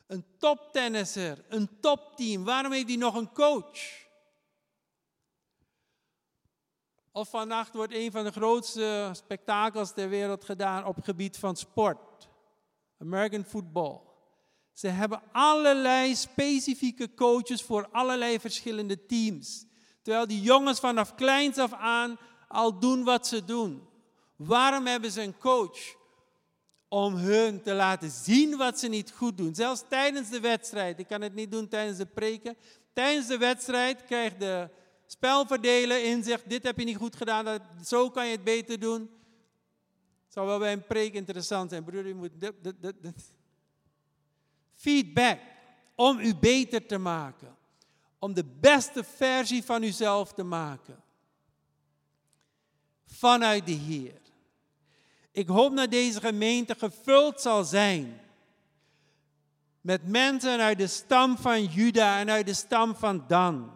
een 0.07 0.25
toptennisser, 0.37 1.45
een 1.49 1.79
topteam, 1.79 2.43
waarom 2.43 2.71
heeft 2.71 2.87
hij 2.87 2.97
nog 2.97 3.15
een 3.15 3.31
coach? 3.31 4.01
Of 7.11 7.29
vannacht 7.29 7.73
wordt 7.73 7.93
een 7.93 8.11
van 8.11 8.23
de 8.23 8.31
grootste 8.31 9.09
spektakels 9.13 9.93
ter 9.93 10.09
wereld 10.09 10.45
gedaan 10.45 10.85
op 10.85 10.95
het 10.95 11.05
gebied 11.05 11.37
van 11.37 11.55
sport. 11.55 12.29
American 12.97 13.43
football. 13.43 13.99
Ze 14.71 14.87
hebben 14.87 15.21
allerlei 15.31 16.15
specifieke 16.15 17.13
coaches 17.13 17.61
voor 17.61 17.89
allerlei 17.91 18.39
verschillende 18.39 19.05
teams. 19.05 19.65
Terwijl 20.01 20.27
die 20.27 20.41
jongens 20.41 20.79
vanaf 20.79 21.15
kleins 21.15 21.57
af 21.57 21.73
aan 21.73 22.17
al 22.47 22.79
doen 22.79 23.03
wat 23.03 23.27
ze 23.27 23.45
doen. 23.45 23.87
Waarom 24.45 24.85
hebben 24.85 25.11
ze 25.11 25.21
een 25.21 25.37
coach? 25.37 25.95
Om 26.87 27.15
hun 27.15 27.61
te 27.61 27.73
laten 27.73 28.09
zien 28.09 28.57
wat 28.57 28.79
ze 28.79 28.87
niet 28.87 29.11
goed 29.11 29.37
doen. 29.37 29.55
Zelfs 29.55 29.83
tijdens 29.89 30.29
de 30.29 30.39
wedstrijd. 30.39 30.99
Ik 30.99 31.07
kan 31.07 31.21
het 31.21 31.33
niet 31.33 31.51
doen 31.51 31.67
tijdens 31.67 31.97
de 31.97 32.05
preken. 32.05 32.57
Tijdens 32.93 33.27
de 33.27 33.37
wedstrijd 33.37 34.05
krijgt 34.05 34.39
de 34.39 34.69
spelverdeler 35.05 36.03
inzicht. 36.03 36.49
Dit 36.49 36.63
heb 36.63 36.79
je 36.79 36.85
niet 36.85 36.97
goed 36.97 37.15
gedaan. 37.15 37.45
Dat, 37.45 37.61
zo 37.85 38.09
kan 38.09 38.25
je 38.25 38.31
het 38.31 38.43
beter 38.43 38.79
doen. 38.79 39.01
Het 40.23 40.33
zou 40.33 40.47
wel 40.47 40.59
bij 40.59 40.73
een 40.73 40.87
preek 40.87 41.13
interessant 41.13 41.69
zijn. 41.69 41.83
Broer, 41.83 42.07
je 42.07 42.15
moet... 42.15 42.31
Feedback. 44.73 45.39
Om 45.95 46.19
u 46.19 46.35
beter 46.35 46.85
te 46.85 46.97
maken. 46.97 47.55
Om 48.19 48.33
de 48.33 48.45
beste 48.45 49.03
versie 49.03 49.63
van 49.63 49.83
uzelf 49.83 50.33
te 50.33 50.43
maken. 50.43 51.03
Vanuit 53.05 53.65
de 53.65 53.71
Heer. 53.71 54.22
Ik 55.33 55.47
hoop 55.47 55.75
dat 55.75 55.91
deze 55.91 56.19
gemeente 56.19 56.75
gevuld 56.75 57.41
zal 57.41 57.63
zijn 57.63 58.21
met 59.81 60.07
mensen 60.07 60.59
uit 60.59 60.77
de 60.77 60.87
stam 60.87 61.37
van 61.37 61.65
Juda 61.65 62.19
en 62.19 62.29
uit 62.29 62.45
de 62.45 62.53
stam 62.53 62.95
van 62.95 63.23
Dan. 63.27 63.71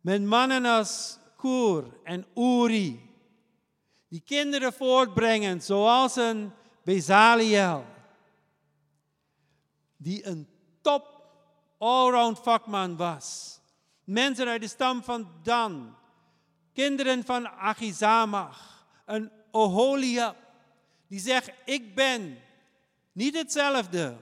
Met 0.00 0.22
mannen 0.22 0.64
als 0.64 1.18
Koer 1.36 1.84
en 2.04 2.26
Uri, 2.34 3.10
die 4.08 4.20
kinderen 4.20 4.72
voortbrengen 4.72 5.62
zoals 5.62 6.16
een 6.16 6.52
Bezaliel, 6.84 7.84
die 9.96 10.26
een 10.26 10.48
top 10.80 11.22
allround 11.78 12.38
vakman 12.38 12.96
was. 12.96 13.58
Mensen 14.04 14.48
uit 14.48 14.60
de 14.60 14.68
stam 14.68 15.02
van 15.02 15.28
Dan, 15.42 15.96
kinderen 16.72 17.24
van 17.24 17.48
Achizamach, 17.48 18.71
een 19.04 19.30
Oholia, 19.50 20.36
die 21.08 21.20
zegt, 21.20 21.50
ik 21.64 21.94
ben 21.94 22.38
niet 23.12 23.36
hetzelfde 23.36 24.16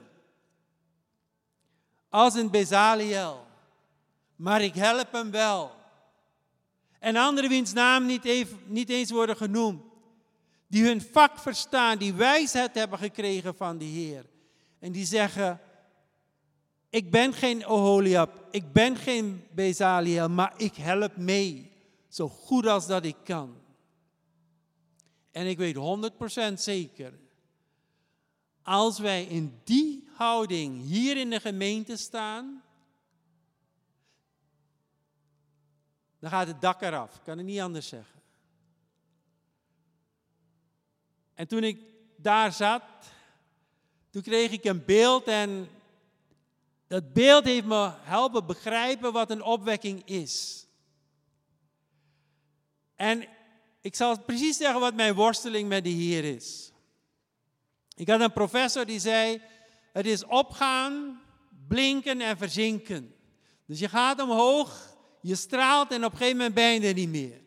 als 2.09 2.33
een 2.33 2.49
Bezaliel, 2.49 3.45
maar 4.35 4.61
ik 4.61 4.75
help 4.75 5.11
hem 5.11 5.31
wel. 5.31 5.71
En 6.99 7.15
anderen 7.15 7.49
wiens 7.49 7.73
naam 7.73 8.05
niet, 8.05 8.25
even, 8.25 8.59
niet 8.65 8.89
eens 8.89 9.11
worden 9.11 9.37
genoemd, 9.37 9.81
die 10.67 10.85
hun 10.85 11.01
vak 11.01 11.39
verstaan, 11.39 11.97
die 11.97 12.13
wijsheid 12.13 12.75
hebben 12.75 12.99
gekregen 12.99 13.55
van 13.55 13.77
de 13.77 13.85
Heer. 13.85 14.25
En 14.79 14.91
die 14.91 15.05
zeggen, 15.05 15.59
ik 16.89 17.11
ben 17.11 17.33
geen 17.33 17.65
Oholiab, 17.65 18.47
ik 18.51 18.73
ben 18.73 18.95
geen 18.95 19.47
Bezaliel, 19.51 20.29
maar 20.29 20.53
ik 20.57 20.75
help 20.75 21.17
mee, 21.17 21.71
zo 22.09 22.29
goed 22.29 22.65
als 22.65 22.87
dat 22.87 23.05
ik 23.05 23.15
kan. 23.23 23.60
En 25.31 25.47
ik 25.47 25.57
weet 25.57 25.75
100% 26.51 26.53
zeker, 26.53 27.13
als 28.61 28.99
wij 28.99 29.23
in 29.23 29.59
die 29.63 30.09
houding 30.13 30.81
hier 30.81 31.17
in 31.17 31.29
de 31.29 31.39
gemeente 31.39 31.97
staan, 31.97 32.63
dan 36.19 36.29
gaat 36.29 36.47
het 36.47 36.61
dak 36.61 36.81
eraf. 36.81 37.21
Kan 37.23 37.37
het 37.37 37.47
niet 37.47 37.59
anders 37.59 37.87
zeggen. 37.87 38.21
En 41.33 41.47
toen 41.47 41.63
ik 41.63 41.79
daar 42.15 42.53
zat, 42.53 42.83
toen 44.09 44.21
kreeg 44.21 44.51
ik 44.51 44.63
een 44.63 44.85
beeld 44.85 45.23
en 45.27 45.69
dat 46.87 47.13
beeld 47.13 47.45
heeft 47.45 47.65
me 47.65 47.91
helpen 48.01 48.45
begrijpen 48.45 49.13
wat 49.13 49.31
een 49.31 49.43
opwekking 49.43 50.05
is. 50.05 50.65
En 52.95 53.27
ik 53.81 53.95
zal 53.95 54.21
precies 54.21 54.57
zeggen 54.57 54.79
wat 54.79 54.93
mijn 54.93 55.13
worsteling 55.13 55.69
met 55.69 55.83
de 55.83 55.89
Heer 55.89 56.23
is. 56.23 56.71
Ik 57.95 58.09
had 58.09 58.21
een 58.21 58.33
professor 58.33 58.85
die 58.85 58.99
zei: 58.99 59.41
Het 59.93 60.05
is 60.05 60.25
opgaan, 60.25 61.21
blinken 61.67 62.21
en 62.21 62.37
verzinken. 62.37 63.15
Dus 63.65 63.79
je 63.79 63.89
gaat 63.89 64.21
omhoog, 64.21 64.97
je 65.21 65.35
straalt 65.35 65.91
en 65.91 66.05
op 66.05 66.11
een 66.11 66.17
gegeven 66.17 66.37
moment 66.37 66.55
ben 66.55 66.73
je 66.73 66.87
er 66.87 66.93
niet 66.93 67.09
meer. 67.09 67.41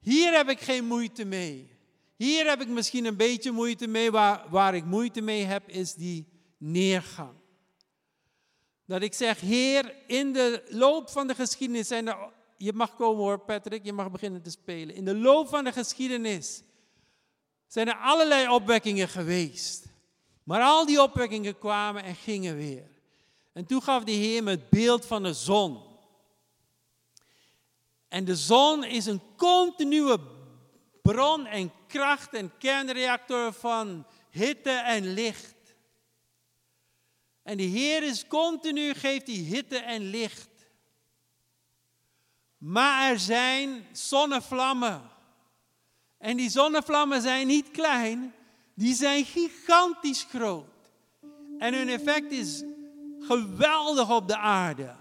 Hier 0.00 0.32
heb 0.32 0.48
ik 0.48 0.60
geen 0.60 0.84
moeite 0.84 1.24
mee. 1.24 1.70
Hier 2.16 2.48
heb 2.48 2.60
ik 2.60 2.68
misschien 2.68 3.04
een 3.04 3.16
beetje 3.16 3.50
moeite 3.50 3.86
mee. 3.86 4.10
Waar, 4.10 4.44
waar 4.50 4.74
ik 4.74 4.84
moeite 4.84 5.20
mee 5.20 5.44
heb, 5.44 5.68
is 5.68 5.94
die 5.94 6.26
neergang. 6.56 7.36
Dat 8.84 9.02
ik 9.02 9.14
zeg, 9.14 9.40
Heer, 9.40 9.94
in 10.06 10.32
de 10.32 10.64
loop 10.68 11.10
van 11.10 11.26
de 11.26 11.34
geschiedenis 11.34 11.88
zijn 11.88 12.08
er. 12.08 12.36
Je 12.58 12.72
mag 12.72 12.94
komen 12.94 13.22
hoor, 13.22 13.38
Patrick, 13.38 13.84
je 13.84 13.92
mag 13.92 14.10
beginnen 14.10 14.42
te 14.42 14.50
spelen. 14.50 14.94
In 14.94 15.04
de 15.04 15.14
loop 15.14 15.48
van 15.48 15.64
de 15.64 15.72
geschiedenis 15.72 16.62
zijn 17.66 17.88
er 17.88 17.96
allerlei 17.96 18.48
opwekkingen 18.48 19.08
geweest. 19.08 19.86
Maar 20.42 20.62
al 20.62 20.86
die 20.86 21.02
opwekkingen 21.02 21.58
kwamen 21.58 22.02
en 22.02 22.14
gingen 22.14 22.56
weer. 22.56 22.90
En 23.52 23.66
toen 23.66 23.82
gaf 23.82 24.04
de 24.04 24.12
Heer 24.12 24.42
me 24.42 24.50
het 24.50 24.70
beeld 24.70 25.06
van 25.06 25.22
de 25.22 25.32
zon. 25.32 25.82
En 28.08 28.24
de 28.24 28.36
zon 28.36 28.84
is 28.84 29.06
een 29.06 29.22
continue 29.36 30.18
bron 31.02 31.46
en 31.46 31.72
kracht 31.86 32.34
en 32.34 32.58
kernreactor 32.58 33.52
van 33.52 34.06
hitte 34.30 34.70
en 34.70 35.12
licht. 35.12 35.56
En 37.42 37.56
de 37.56 37.62
Heer 37.62 38.02
is 38.02 38.26
continu, 38.26 38.94
geeft 38.94 39.26
die 39.26 39.42
hitte 39.42 39.76
en 39.76 40.02
licht. 40.02 40.57
Maar 42.58 43.10
er 43.10 43.18
zijn 43.18 43.86
zonnevlammen. 43.92 45.02
En 46.18 46.36
die 46.36 46.50
zonnevlammen 46.50 47.22
zijn 47.22 47.46
niet 47.46 47.70
klein, 47.70 48.34
die 48.74 48.94
zijn 48.94 49.24
gigantisch 49.24 50.26
groot. 50.28 50.66
En 51.58 51.74
hun 51.74 51.88
effect 51.88 52.32
is 52.32 52.62
geweldig 53.20 54.10
op 54.10 54.28
de 54.28 54.36
aarde. 54.36 54.94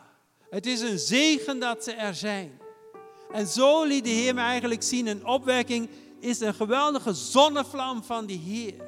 Het 0.49 0.65
is 0.65 0.81
een 0.81 0.99
zegen 0.99 1.59
dat 1.59 1.83
ze 1.83 1.91
er 1.91 2.15
zijn. 2.15 2.59
En 3.31 3.47
zo 3.47 3.83
liet 3.83 4.03
de 4.03 4.09
Heer 4.09 4.33
me 4.33 4.41
eigenlijk 4.41 4.83
zien, 4.83 5.07
een 5.07 5.25
opwekking 5.25 5.89
is 6.19 6.39
een 6.39 6.53
geweldige 6.53 7.13
zonnevlam 7.13 8.03
van 8.03 8.25
de 8.25 8.33
Heer. 8.33 8.85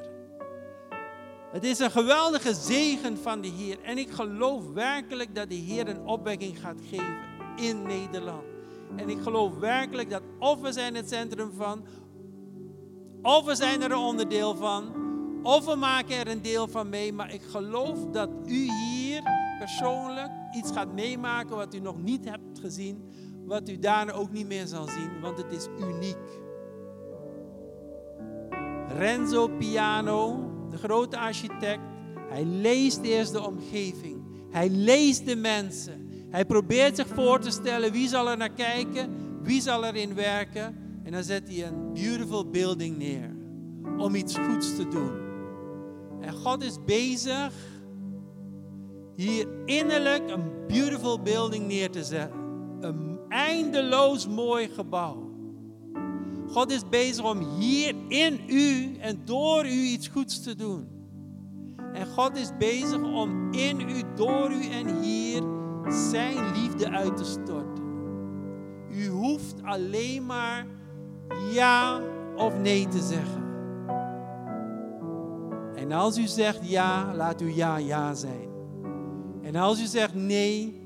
Het 1.51 1.63
is 1.63 1.80
een 1.80 1.91
geweldige 1.91 2.53
zegen 2.53 3.17
van 3.17 3.41
de 3.41 3.47
Heer. 3.47 3.78
En 3.84 3.97
ik 3.97 4.11
geloof 4.11 4.63
werkelijk 4.74 5.36
dat 5.36 5.49
de 5.49 5.55
Heer 5.55 5.88
een 5.88 6.05
opwekking 6.05 6.59
gaat 6.59 6.80
geven 6.89 7.17
in 7.55 7.82
Nederland. 7.82 8.59
En 8.96 9.10
ik 9.10 9.22
geloof 9.22 9.58
werkelijk 9.58 10.10
dat 10.10 10.22
of 10.40 10.62
we 10.62 10.72
zijn 10.72 10.96
het 10.96 11.10
centrum 11.10 11.52
van, 11.52 11.86
of 13.22 13.46
we 13.46 13.56
zijn 13.56 13.82
er 13.82 13.92
een 13.92 13.98
onderdeel 13.98 14.56
van, 14.56 14.94
of 15.44 15.66
we 15.66 15.76
maken 15.76 16.18
er 16.18 16.28
een 16.28 16.42
deel 16.42 16.68
van 16.68 16.90
mee. 16.90 17.14
Maar 17.14 17.34
ik 17.34 17.42
geloof 17.42 18.06
dat 18.12 18.30
u 18.46 18.72
hier 18.72 19.22
persoonlijk 19.60 20.32
iets 20.52 20.72
gaat 20.72 20.94
meemaken 20.94 21.56
wat 21.56 21.74
u 21.74 21.80
nog 21.80 22.02
niet 22.02 22.26
hebt 22.26 22.60
gezien. 22.60 23.04
Wat 23.46 23.70
u 23.70 23.80
daarna 23.80 24.12
ook 24.12 24.32
niet 24.32 24.48
meer 24.48 24.68
zal 24.68 24.88
zien, 24.88 25.20
want 25.22 25.38
het 25.38 25.52
is 25.52 25.68
uniek. 25.80 26.40
Renzo 28.88 29.48
Piano, 29.48 30.50
de 30.70 30.78
grote 30.78 31.18
architect, 31.18 31.82
hij 32.30 32.46
leest 32.46 33.02
eerst 33.02 33.32
de 33.32 33.42
omgeving. 33.42 34.22
Hij 34.50 34.70
leest 34.70 35.26
de 35.26 35.36
mensen. 35.36 36.09
Hij 36.30 36.46
probeert 36.46 36.96
zich 36.96 37.08
voor 37.08 37.40
te 37.40 37.52
stellen 37.52 37.92
wie 37.92 38.08
zal 38.08 38.30
er 38.30 38.38
naar 38.38 38.54
kijken, 38.54 39.10
wie 39.42 39.62
zal 39.62 39.86
erin 39.86 40.16
werken. 40.16 40.78
En 41.04 41.12
dan 41.12 41.24
zet 41.24 41.48
hij 41.48 41.68
een 41.68 41.94
beautiful 41.94 42.50
building 42.50 42.98
neer 42.98 43.36
om 43.98 44.16
iets 44.16 44.38
goeds 44.38 44.76
te 44.76 44.88
doen. 44.88 45.12
En 46.22 46.34
God 46.34 46.64
is 46.64 46.78
bezig 46.86 47.54
hier 49.16 49.48
innerlijk 49.66 50.30
een 50.30 50.44
beautiful 50.68 51.22
building 51.22 51.68
neer 51.68 51.90
te 51.90 52.04
zetten. 52.04 52.40
Een 52.80 53.20
eindeloos 53.30 54.28
mooi 54.28 54.68
gebouw. 54.68 55.28
God 56.48 56.72
is 56.72 56.90
bezig 56.90 57.26
om 57.26 57.40
hier 57.60 57.96
in 58.08 58.40
u 58.48 58.96
en 59.00 59.22
door 59.26 59.66
u 59.66 59.82
iets 59.82 60.08
goeds 60.08 60.44
te 60.44 60.56
doen. 60.56 60.88
En 61.94 62.08
God 62.08 62.38
is 62.38 62.50
bezig 62.58 63.02
om 63.02 63.54
in 63.54 63.80
u, 63.80 64.04
door 64.16 64.52
u 64.52 64.66
en 64.66 65.02
hier 65.02 65.59
zijn 65.88 66.52
liefde 66.52 66.90
uit 66.90 67.18
te 67.18 67.26
storten. 67.26 67.84
U 68.92 69.08
hoeft 69.08 69.64
alleen 69.64 70.26
maar 70.26 70.68
ja 71.52 72.02
of 72.36 72.60
nee 72.60 72.88
te 72.88 73.00
zeggen. 73.00 73.48
En 75.76 75.92
als 75.92 76.18
u 76.18 76.28
zegt 76.28 76.70
ja, 76.70 77.16
laat 77.16 77.42
uw 77.42 77.48
ja 77.48 77.78
ja 77.78 78.14
zijn. 78.14 78.50
En 79.42 79.56
als 79.56 79.82
u 79.82 79.86
zegt 79.86 80.14
nee, 80.14 80.82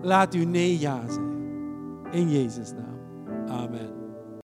laat 0.00 0.34
uw 0.34 0.48
nee 0.48 0.78
ja 0.78 1.08
zijn. 1.08 1.32
In 2.10 2.30
Jezus' 2.30 2.72
naam. 2.72 3.48
Amen. 3.48 3.91